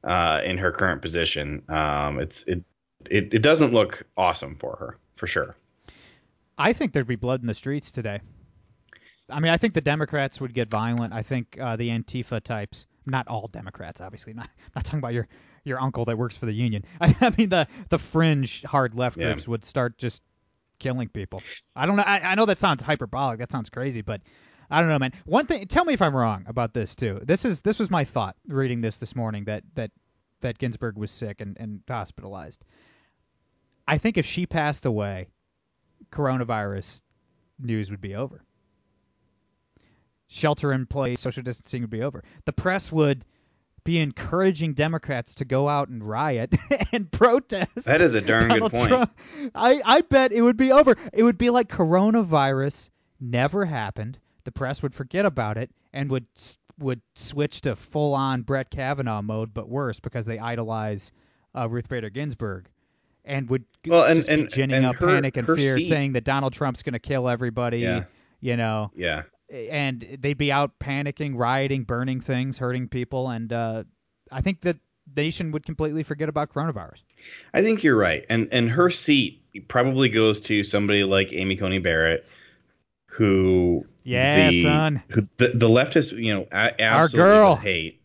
uh, 0.04 0.40
in 0.44 0.58
her 0.58 0.70
current 0.70 1.02
position. 1.02 1.62
Um, 1.68 2.20
it's 2.20 2.42
it, 2.44 2.62
it 3.10 3.34
it 3.34 3.42
doesn't 3.42 3.72
look 3.72 4.04
awesome 4.16 4.56
for 4.56 4.76
her 4.76 4.98
for 5.16 5.26
sure. 5.26 5.56
I 6.58 6.72
think 6.72 6.92
there'd 6.92 7.06
be 7.06 7.16
blood 7.16 7.40
in 7.40 7.46
the 7.46 7.54
streets 7.54 7.90
today. 7.90 8.20
I 9.30 9.40
mean, 9.40 9.52
I 9.52 9.56
think 9.56 9.74
the 9.74 9.80
Democrats 9.80 10.40
would 10.40 10.54
get 10.54 10.68
violent. 10.68 11.12
I 11.12 11.22
think 11.22 11.58
uh, 11.60 11.76
the 11.76 11.88
Antifa 11.88 12.42
types, 12.42 12.86
not 13.06 13.28
all 13.28 13.48
Democrats, 13.48 14.00
obviously, 14.00 14.32
not 14.34 14.48
not 14.74 14.84
talking 14.84 14.98
about 14.98 15.14
your 15.14 15.28
your 15.64 15.80
uncle 15.80 16.04
that 16.06 16.18
works 16.18 16.36
for 16.36 16.46
the 16.46 16.52
union. 16.52 16.84
I, 17.00 17.16
I 17.20 17.32
mean, 17.36 17.48
the 17.48 17.68
the 17.88 17.98
fringe 17.98 18.62
hard 18.62 18.94
left 18.94 19.16
yeah. 19.16 19.26
groups 19.26 19.46
would 19.46 19.64
start 19.64 19.98
just 19.98 20.22
killing 20.78 21.08
people. 21.08 21.42
I 21.76 21.86
don't 21.86 21.96
know. 21.96 22.02
I, 22.04 22.20
I 22.20 22.34
know 22.34 22.46
that 22.46 22.58
sounds 22.58 22.82
hyperbolic. 22.82 23.38
That 23.38 23.52
sounds 23.52 23.70
crazy, 23.70 24.02
but 24.02 24.20
I 24.70 24.80
don't 24.80 24.88
know, 24.88 24.98
man. 24.98 25.12
One 25.24 25.46
thing, 25.46 25.66
tell 25.66 25.84
me 25.84 25.92
if 25.94 26.02
I'm 26.02 26.16
wrong 26.16 26.44
about 26.48 26.74
this 26.74 26.94
too. 26.94 27.20
This 27.22 27.44
is 27.44 27.60
this 27.60 27.78
was 27.78 27.90
my 27.90 28.04
thought 28.04 28.36
reading 28.46 28.80
this 28.80 28.98
this 28.98 29.14
morning 29.14 29.44
that 29.44 29.64
that 29.74 29.90
that 30.40 30.58
Ginsburg 30.58 30.96
was 30.96 31.10
sick 31.10 31.40
and, 31.40 31.56
and 31.58 31.82
hospitalized. 31.88 32.64
I 33.86 33.98
think 33.98 34.16
if 34.16 34.26
she 34.26 34.46
passed 34.46 34.86
away, 34.86 35.28
coronavirus 36.10 37.00
news 37.58 37.90
would 37.90 38.00
be 38.00 38.14
over. 38.14 38.42
Shelter 40.32 40.72
in 40.72 40.86
place, 40.86 41.20
social 41.20 41.42
distancing 41.42 41.82
would 41.82 41.90
be 41.90 42.02
over. 42.02 42.24
The 42.44 42.52
press 42.52 42.90
would 42.90 43.24
be 43.84 43.98
encouraging 43.98 44.74
Democrats 44.74 45.36
to 45.36 45.44
go 45.44 45.68
out 45.68 45.88
and 45.88 46.02
riot 46.02 46.54
and 46.92 47.10
protest. 47.10 47.84
That 47.84 48.00
is 48.00 48.14
a 48.14 48.20
darn 48.20 48.48
Donald 48.48 48.72
good 48.72 48.78
point. 48.78 48.88
Trump. 48.88 49.18
I, 49.54 49.82
I 49.84 50.00
bet 50.02 50.32
it 50.32 50.42
would 50.42 50.56
be 50.56 50.72
over. 50.72 50.96
It 51.12 51.22
would 51.22 51.38
be 51.38 51.50
like 51.50 51.68
coronavirus 51.68 52.90
never 53.20 53.64
happened. 53.64 54.18
The 54.44 54.52
press 54.52 54.82
would 54.82 54.94
forget 54.94 55.26
about 55.26 55.58
it 55.58 55.70
and 55.92 56.10
would 56.10 56.26
would 56.78 57.00
switch 57.14 57.60
to 57.62 57.76
full 57.76 58.14
on 58.14 58.42
Brett 58.42 58.70
Kavanaugh 58.70 59.22
mode, 59.22 59.52
but 59.52 59.68
worse 59.68 60.00
because 60.00 60.26
they 60.26 60.38
idolize 60.38 61.12
uh, 61.54 61.68
Ruth 61.68 61.88
Bader 61.88 62.10
Ginsburg 62.10 62.68
and 63.24 63.48
would 63.50 63.64
well, 63.86 64.04
and, 64.04 64.16
just 64.16 64.28
and, 64.28 64.44
be 64.44 64.48
ginning 64.48 64.76
and 64.78 64.86
up 64.86 64.96
her, 64.96 65.06
panic 65.06 65.36
and 65.36 65.46
fear, 65.46 65.78
seat. 65.78 65.88
saying 65.88 66.12
that 66.12 66.24
Donald 66.24 66.52
Trump's 66.52 66.82
going 66.82 66.94
to 66.94 66.98
kill 66.98 67.28
everybody. 67.28 67.78
Yeah. 67.80 68.04
You 68.40 68.56
know. 68.56 68.90
Yeah. 68.94 69.22
And 69.52 70.18
they'd 70.18 70.38
be 70.38 70.50
out 70.50 70.78
panicking, 70.78 71.36
rioting, 71.36 71.84
burning 71.84 72.20
things, 72.20 72.58
hurting 72.58 72.88
people, 72.88 73.28
and 73.28 73.52
uh, 73.52 73.84
I 74.30 74.40
think 74.40 74.62
that 74.62 74.78
the 75.12 75.22
nation 75.22 75.52
would 75.52 75.66
completely 75.66 76.02
forget 76.02 76.28
about 76.28 76.54
coronavirus. 76.54 77.02
I 77.52 77.62
think 77.62 77.84
you're 77.84 77.96
right, 77.96 78.24
and 78.30 78.48
and 78.50 78.70
her 78.70 78.88
seat 78.88 79.42
probably 79.68 80.08
goes 80.08 80.40
to 80.42 80.64
somebody 80.64 81.04
like 81.04 81.32
Amy 81.32 81.56
Coney 81.56 81.78
Barrett, 81.78 82.26
who 83.06 83.86
yeah, 84.04 84.50
the, 84.50 84.62
son, 84.62 85.02
who 85.08 85.22
the, 85.36 85.48
the 85.48 85.68
leftists, 85.68 86.12
you 86.12 86.34
know, 86.34 86.46
absolutely 86.50 86.84
Our 86.84 87.08
girl. 87.08 87.56
hate. 87.56 88.00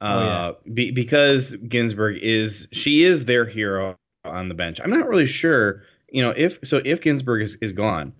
Uh, 0.00 0.04
oh, 0.04 0.24
yeah. 0.24 0.30
Uh, 0.30 0.54
be, 0.72 0.90
because 0.90 1.54
Ginsburg 1.56 2.18
is 2.22 2.68
she 2.72 3.04
is 3.04 3.24
their 3.24 3.44
hero 3.44 3.96
on 4.24 4.48
the 4.48 4.54
bench. 4.54 4.80
I'm 4.82 4.90
not 4.90 5.08
really 5.08 5.26
sure, 5.26 5.82
you 6.08 6.22
know, 6.22 6.30
if 6.30 6.58
so 6.64 6.80
if 6.84 7.00
Ginsburg 7.00 7.42
is, 7.42 7.56
is 7.60 7.72
gone, 7.72 8.12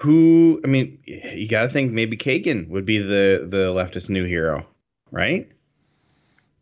who 0.00 0.60
I 0.64 0.66
mean, 0.66 0.98
you 1.04 1.48
got 1.48 1.62
to 1.62 1.68
think 1.68 1.92
maybe 1.92 2.16
Kagan 2.16 2.68
would 2.68 2.86
be 2.86 2.98
the 2.98 3.46
the 3.48 3.72
leftist 3.74 4.08
new 4.08 4.24
hero, 4.24 4.66
right? 5.10 5.50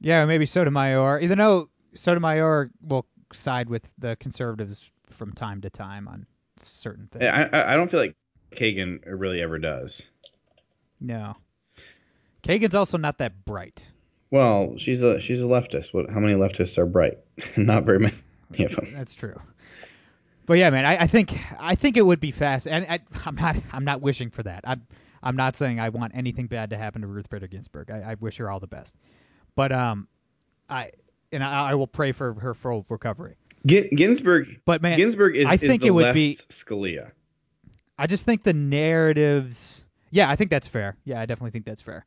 Yeah, 0.01 0.25
maybe 0.25 0.47
Sotomayor. 0.47 1.21
Even 1.21 1.39
though 1.39 1.69
Sotomayor 1.95 2.71
will 2.83 3.07
side 3.33 3.69
with 3.69 3.89
the 3.99 4.17
conservatives 4.17 4.91
from 5.11 5.33
time 5.33 5.61
to 5.63 5.71
time 5.71 6.09
on 6.09 6.27
certain 6.59 7.09
things. 7.09 7.25
I 7.25 7.73
I 7.73 7.77
don't 7.77 7.91
feel 7.91 8.01
like 8.01 8.17
Kagan 8.53 9.01
really 9.07 9.41
ever 9.41 9.59
does. 9.59 10.03
No. 11.01 11.35
Kagan's 12.43 12.75
also 12.75 12.99
not 12.99 13.19
that 13.19 13.45
bright. 13.45 13.87
Well, 14.31 14.75
she's 14.79 15.03
a 15.03 15.21
she's 15.21 15.43
a 15.43 15.47
leftist. 15.47 15.95
What? 15.95 16.11
How 16.11 16.21
many 16.21 16.35
leftists 16.35 16.77
are 16.79 16.87
bright? 16.87 17.19
not 17.57 17.85
very 17.85 18.01
many. 18.01 18.15
Yeah, 18.57 18.69
that's 18.93 19.15
true. 19.15 19.41
But 20.49 20.57
yeah, 20.57 20.71
man, 20.71 20.87
I, 20.87 21.03
I 21.03 21.07
think 21.07 21.39
I 21.61 21.75
think 21.75 21.99
it 21.99 22.03
would 22.03 22.21
be 22.21 22.31
fast, 22.31 22.67
and 22.67 22.87
I, 22.89 23.01
am 23.27 23.35
not 23.35 23.57
I'm 23.71 23.85
not 23.85 24.01
wishing 24.01 24.31
for 24.31 24.43
that. 24.45 24.65
I'm 24.65 24.87
I'm 25.23 25.37
not 25.37 25.57
saying 25.57 25.79
I 25.79 25.91
want 25.91 26.13
anything 26.17 26.47
bad 26.47 26.71
to 26.71 26.79
happen 26.79 27.03
to 27.03 27.07
Ruth 27.07 27.29
Bader 27.29 27.49
Ginsburg. 27.49 27.91
I, 27.91 28.13
I 28.13 28.15
wish 28.15 28.39
her 28.39 28.51
all 28.51 28.59
the 28.59 28.67
best, 28.67 28.97
but 29.55 29.73
um, 29.73 30.09
I 30.71 30.93
and 31.31 31.45
I, 31.45 31.73
I 31.73 31.75
will 31.75 31.87
pray 31.87 32.13
for 32.13 32.33
her 32.33 32.55
full 32.55 32.87
recovery. 32.89 33.37
Ginsburg, 33.67 34.63
but 34.65 34.81
man, 34.81 34.97
Ginsburg 34.97 35.37
is 35.37 35.47
I 35.47 35.59
think 35.59 35.83
is 35.83 35.89
it 35.89 35.91
would 35.91 36.15
be 36.15 36.37
Scalia. 36.37 37.11
I 37.99 38.07
just 38.07 38.25
think 38.25 38.43
the 38.43 38.55
narratives. 38.55 39.85
Yeah, 40.11 40.31
I 40.31 40.37
think 40.37 40.51
that's 40.51 40.67
fair. 40.67 40.97
Yeah, 41.05 41.21
I 41.21 41.27
definitely 41.27 41.51
think 41.51 41.67
that's 41.67 41.83
fair. 41.83 42.07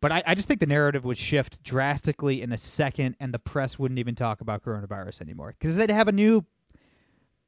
But 0.00 0.10
I, 0.10 0.22
I 0.26 0.34
just 0.34 0.48
think 0.48 0.60
the 0.60 0.66
narrative 0.66 1.04
would 1.04 1.18
shift 1.18 1.62
drastically 1.62 2.40
in 2.40 2.50
a 2.50 2.56
second, 2.56 3.16
and 3.20 3.34
the 3.34 3.38
press 3.38 3.78
wouldn't 3.78 3.98
even 3.98 4.14
talk 4.14 4.40
about 4.40 4.62
coronavirus 4.62 5.20
anymore 5.20 5.54
because 5.58 5.76
they'd 5.76 5.90
have 5.90 6.08
a 6.08 6.12
new 6.12 6.46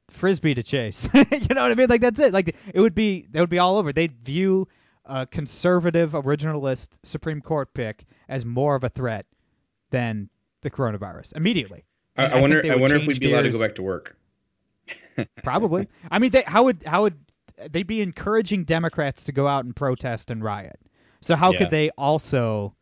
frisbee 0.09 0.55
to 0.55 0.63
chase. 0.63 1.07
you 1.13 1.21
know 1.55 1.61
what 1.63 1.71
I 1.71 1.75
mean? 1.75 1.87
Like 1.89 2.01
that's 2.01 2.19
it. 2.19 2.33
Like 2.33 2.55
it 2.73 2.79
would 2.79 2.95
be 2.95 3.27
that 3.31 3.39
would 3.39 3.49
be 3.49 3.59
all 3.59 3.77
over. 3.77 3.91
They'd 3.93 4.17
view 4.23 4.67
a 5.05 5.25
conservative 5.25 6.11
originalist 6.11 6.89
Supreme 7.03 7.41
Court 7.41 7.73
pick 7.73 8.05
as 8.27 8.45
more 8.45 8.75
of 8.75 8.83
a 8.83 8.89
threat 8.89 9.25
than 9.89 10.29
the 10.61 10.69
coronavirus 10.69 11.35
immediately. 11.35 11.85
I, 12.17 12.25
And 12.25 12.33
I 12.33 12.39
wonder. 12.41 12.71
I 12.71 12.75
wonder 12.75 12.95
if 12.97 13.07
we'd 13.07 13.19
be 13.19 13.31
allowed 13.31 13.43
to 13.43 13.49
go 13.51 13.59
back 13.59 13.75
to 13.75 13.83
work. 13.83 14.17
Probably. 15.43 15.87
I 16.09 16.19
mean, 16.19 16.31
they, 16.31 16.43
how 16.45 16.63
would 16.65 16.83
how 16.83 17.03
would 17.03 17.17
they'd 17.71 17.87
be 17.87 18.01
encouraging 18.01 18.65
Democrats 18.65 19.25
to 19.25 19.31
go 19.31 19.47
out 19.47 19.65
and 19.65 19.75
protest 19.75 20.29
and 20.31 20.43
riot? 20.43 20.79
So 21.21 21.35
how 21.35 21.51
Yeah. 21.51 21.59
could 21.59 21.69
they 21.71 21.89
also 21.97 22.75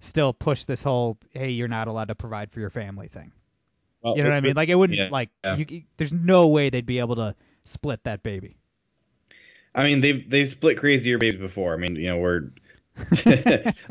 still 0.00 0.32
push 0.32 0.64
this 0.64 0.82
whole 0.82 1.18
"hey, 1.30 1.50
you're 1.50 1.68
not 1.68 1.88
allowed 1.88 2.08
to 2.08 2.14
provide 2.14 2.50
for 2.52 2.60
your 2.60 2.70
family" 2.70 3.08
thing? 3.08 3.32
Well, 4.02 4.16
You 4.16 4.22
know 4.22 4.30
what 4.30 4.36
I 4.36 4.40
mean? 4.40 4.54
Like 4.54 4.68
it 4.68 4.74
wouldn't 4.74 4.98
yeah, 4.98 5.08
like 5.10 5.30
yeah. 5.44 5.56
you, 5.56 5.82
there's 5.96 6.12
no 6.12 6.48
way 6.48 6.70
they'd 6.70 6.86
be 6.86 6.98
able 7.00 7.16
to 7.16 7.34
split 7.64 8.04
that 8.04 8.22
baby. 8.22 8.56
I 9.74 9.84
mean, 9.84 10.00
they've 10.00 10.28
they've 10.28 10.48
split 10.48 10.78
crazier 10.78 11.18
babies 11.18 11.40
before. 11.40 11.74
I 11.74 11.76
mean, 11.76 11.96
you 11.96 12.08
know, 12.08 12.18
we're 12.18 12.50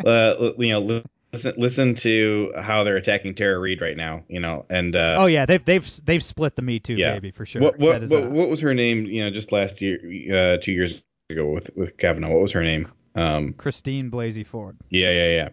uh, 0.05 0.51
you 0.57 0.69
know, 0.69 1.03
listen 1.31 1.53
listen 1.57 1.95
to 1.95 2.53
how 2.59 2.83
they're 2.83 2.97
attacking 2.97 3.35
Tara 3.35 3.57
Reade 3.59 3.81
right 3.81 3.95
now. 3.95 4.23
You 4.27 4.39
know, 4.39 4.65
and 4.69 4.95
uh, 4.95 5.15
oh 5.19 5.25
yeah, 5.27 5.45
they've 5.45 5.63
they've 5.63 6.05
they've 6.05 6.23
split 6.23 6.55
the 6.55 6.61
Me 6.61 6.79
Too 6.79 6.95
yeah. 6.95 7.13
baby 7.13 7.31
for 7.31 7.45
sure. 7.45 7.61
what 7.61 7.79
what 7.79 7.93
That 7.93 8.03
is 8.03 8.11
what, 8.11 8.23
a- 8.23 8.29
what 8.29 8.49
was 8.49 8.59
her 8.61 8.73
name? 8.73 9.05
You 9.05 9.25
know, 9.25 9.29
just 9.29 9.51
last 9.51 9.81
year, 9.81 9.99
uh, 10.33 10.57
two 10.61 10.71
years 10.71 11.01
ago 11.29 11.45
with 11.51 11.69
with 11.75 11.97
Kavanaugh. 11.97 12.29
What 12.29 12.41
was 12.41 12.51
her 12.53 12.63
name? 12.63 12.91
Um, 13.15 13.53
Christine 13.53 14.11
Blasey 14.11 14.45
Ford. 14.45 14.77
yeah, 14.89 15.11
yeah, 15.11 15.29
yeah. 15.29 15.49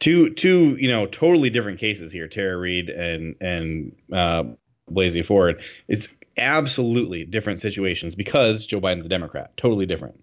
Two 0.00 0.30
two 0.30 0.76
you 0.80 0.88
know 0.88 1.06
totally 1.06 1.50
different 1.50 1.78
cases 1.78 2.10
here. 2.10 2.26
Tara 2.26 2.56
Reade 2.56 2.88
and 2.88 3.36
and 3.40 3.96
uh, 4.12 4.44
Blasey 4.90 5.24
Ford. 5.24 5.62
It's 5.86 6.08
absolutely 6.36 7.24
different 7.24 7.60
situations 7.60 8.14
because 8.14 8.66
Joe 8.66 8.80
Biden's 8.80 9.06
a 9.06 9.10
Democrat. 9.10 9.56
Totally 9.56 9.86
different. 9.86 10.22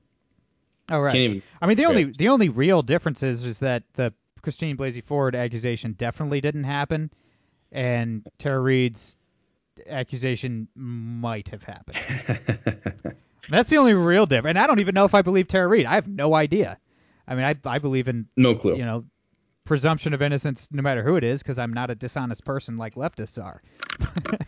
Oh 0.89 0.99
right. 0.99 1.15
Even 1.15 1.43
I 1.61 1.67
mean, 1.67 1.77
the 1.77 1.85
only 1.85 2.05
the 2.05 2.29
only 2.29 2.49
real 2.49 2.81
difference 2.81 3.23
is, 3.23 3.45
is 3.45 3.59
that 3.59 3.83
the 3.93 4.13
Christine 4.41 4.77
Blasey 4.77 5.03
Ford 5.03 5.35
accusation 5.35 5.93
definitely 5.93 6.41
didn't 6.41 6.63
happen, 6.63 7.11
and 7.71 8.25
Tara 8.39 8.59
Reade's 8.59 9.17
accusation 9.87 10.69
might 10.75 11.49
have 11.49 11.63
happened. 11.63 11.99
That's 13.49 13.69
the 13.69 13.77
only 13.77 13.93
real 13.93 14.25
difference. 14.25 14.51
And 14.51 14.59
I 14.59 14.67
don't 14.67 14.79
even 14.79 14.95
know 14.95 15.05
if 15.05 15.13
I 15.13 15.21
believe 15.21 15.47
Tara 15.47 15.67
Reade. 15.67 15.85
I 15.85 15.95
have 15.95 16.07
no 16.07 16.33
idea. 16.33 16.77
I 17.27 17.35
mean, 17.35 17.43
I 17.43 17.55
I 17.65 17.79
believe 17.79 18.07
in 18.07 18.27
no 18.35 18.55
clue. 18.55 18.77
you 18.77 18.85
know 18.85 19.03
presumption 19.67 20.13
of 20.13 20.21
innocence 20.21 20.67
no 20.71 20.81
matter 20.81 21.03
who 21.03 21.17
it 21.17 21.23
is 21.23 21.43
because 21.43 21.59
I'm 21.59 21.73
not 21.73 21.91
a 21.91 21.95
dishonest 21.95 22.45
person 22.45 22.77
like 22.77 22.95
leftists 22.95 23.41
are. 23.43 23.61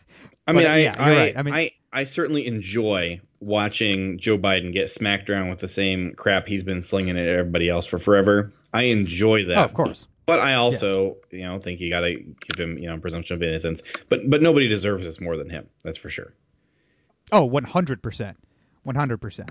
I 0.47 0.53
mean, 0.53 0.63
But, 0.63 0.67
I, 0.67 0.77
yeah, 0.79 0.95
I, 0.97 1.15
right. 1.15 1.37
I 1.37 1.43
mean- 1.43 1.53
I, 1.53 1.71
I 1.91 2.03
certainly 2.05 2.47
enjoy 2.47 3.21
watching 3.39 4.17
Joe 4.19 4.37
Biden 4.37 4.73
get 4.73 4.89
smacked 4.91 5.29
around 5.29 5.49
with 5.49 5.59
the 5.59 5.67
same 5.67 6.13
crap 6.15 6.47
he's 6.47 6.63
been 6.63 6.81
slinging 6.81 7.17
at 7.17 7.27
everybody 7.27 7.69
else 7.69 7.85
for 7.85 7.99
forever. 7.99 8.51
I 8.73 8.83
enjoy 8.83 9.45
that. 9.45 9.57
oh, 9.57 9.63
of 9.63 9.73
course. 9.73 10.07
But 10.25 10.39
I 10.39 10.53
also, 10.53 11.17
you 11.31 11.41
know, 11.43 11.59
think 11.59 11.79
you 11.79 11.89
got 11.89 12.01
to 12.01 12.13
give 12.13 12.59
him, 12.59 12.77
you 12.77 12.87
know, 12.87 12.99
presumption 12.99 13.35
of 13.35 13.41
innocence. 13.41 13.81
But 14.09 14.29
but 14.29 14.43
nobody 14.43 14.67
deserves 14.67 15.03
this 15.03 15.19
more 15.19 15.35
than 15.37 15.49
him. 15.49 15.67
That's 15.83 15.97
for 15.97 16.11
sure. 16.11 16.35
Oh, 17.31 17.49
100%. 17.49 18.35
100%. 18.85 19.49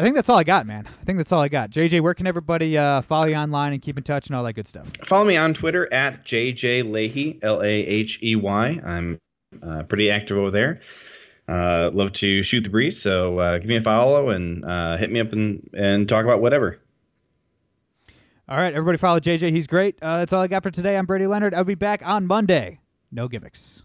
I 0.00 0.02
think 0.02 0.14
that's 0.14 0.30
all 0.30 0.38
I 0.38 0.44
got, 0.44 0.66
man. 0.66 0.86
I 0.86 1.04
think 1.04 1.18
that's 1.18 1.30
all 1.30 1.42
I 1.42 1.48
got. 1.48 1.68
JJ, 1.68 2.00
where 2.00 2.14
can 2.14 2.26
everybody 2.26 2.78
uh, 2.78 3.02
follow 3.02 3.26
you 3.26 3.34
online 3.34 3.74
and 3.74 3.82
keep 3.82 3.98
in 3.98 4.02
touch 4.02 4.28
and 4.28 4.34
all 4.34 4.42
that 4.44 4.54
good 4.54 4.66
stuff? 4.66 4.90
Follow 5.04 5.26
me 5.26 5.36
on 5.36 5.52
Twitter 5.52 5.92
at 5.92 6.24
JJ 6.24 6.84
Lahey, 6.84 7.38
L 7.42 7.60
A 7.60 7.66
H 7.66 8.18
E 8.22 8.34
Y. 8.34 8.80
I'm 8.82 9.20
uh, 9.62 9.82
pretty 9.82 10.10
active 10.10 10.38
over 10.38 10.50
there. 10.50 10.80
Uh, 11.46 11.90
love 11.92 12.14
to 12.14 12.42
shoot 12.42 12.62
the 12.62 12.70
breeze, 12.70 13.02
so 13.02 13.38
uh, 13.40 13.58
give 13.58 13.66
me 13.66 13.76
a 13.76 13.82
follow 13.82 14.30
and 14.30 14.64
uh, 14.64 14.96
hit 14.96 15.12
me 15.12 15.20
up 15.20 15.34
and, 15.34 15.68
and 15.74 16.08
talk 16.08 16.24
about 16.24 16.40
whatever. 16.40 16.78
All 18.48 18.56
right, 18.56 18.72
everybody 18.72 18.96
follow 18.96 19.20
JJ. 19.20 19.50
He's 19.50 19.66
great. 19.66 19.98
Uh, 20.00 20.16
that's 20.16 20.32
all 20.32 20.40
I 20.40 20.46
got 20.46 20.62
for 20.62 20.70
today. 20.70 20.96
I'm 20.96 21.04
Brady 21.04 21.26
Leonard. 21.26 21.52
I'll 21.52 21.64
be 21.64 21.74
back 21.74 22.00
on 22.06 22.26
Monday. 22.26 22.80
No 23.12 23.28
gimmicks. 23.28 23.82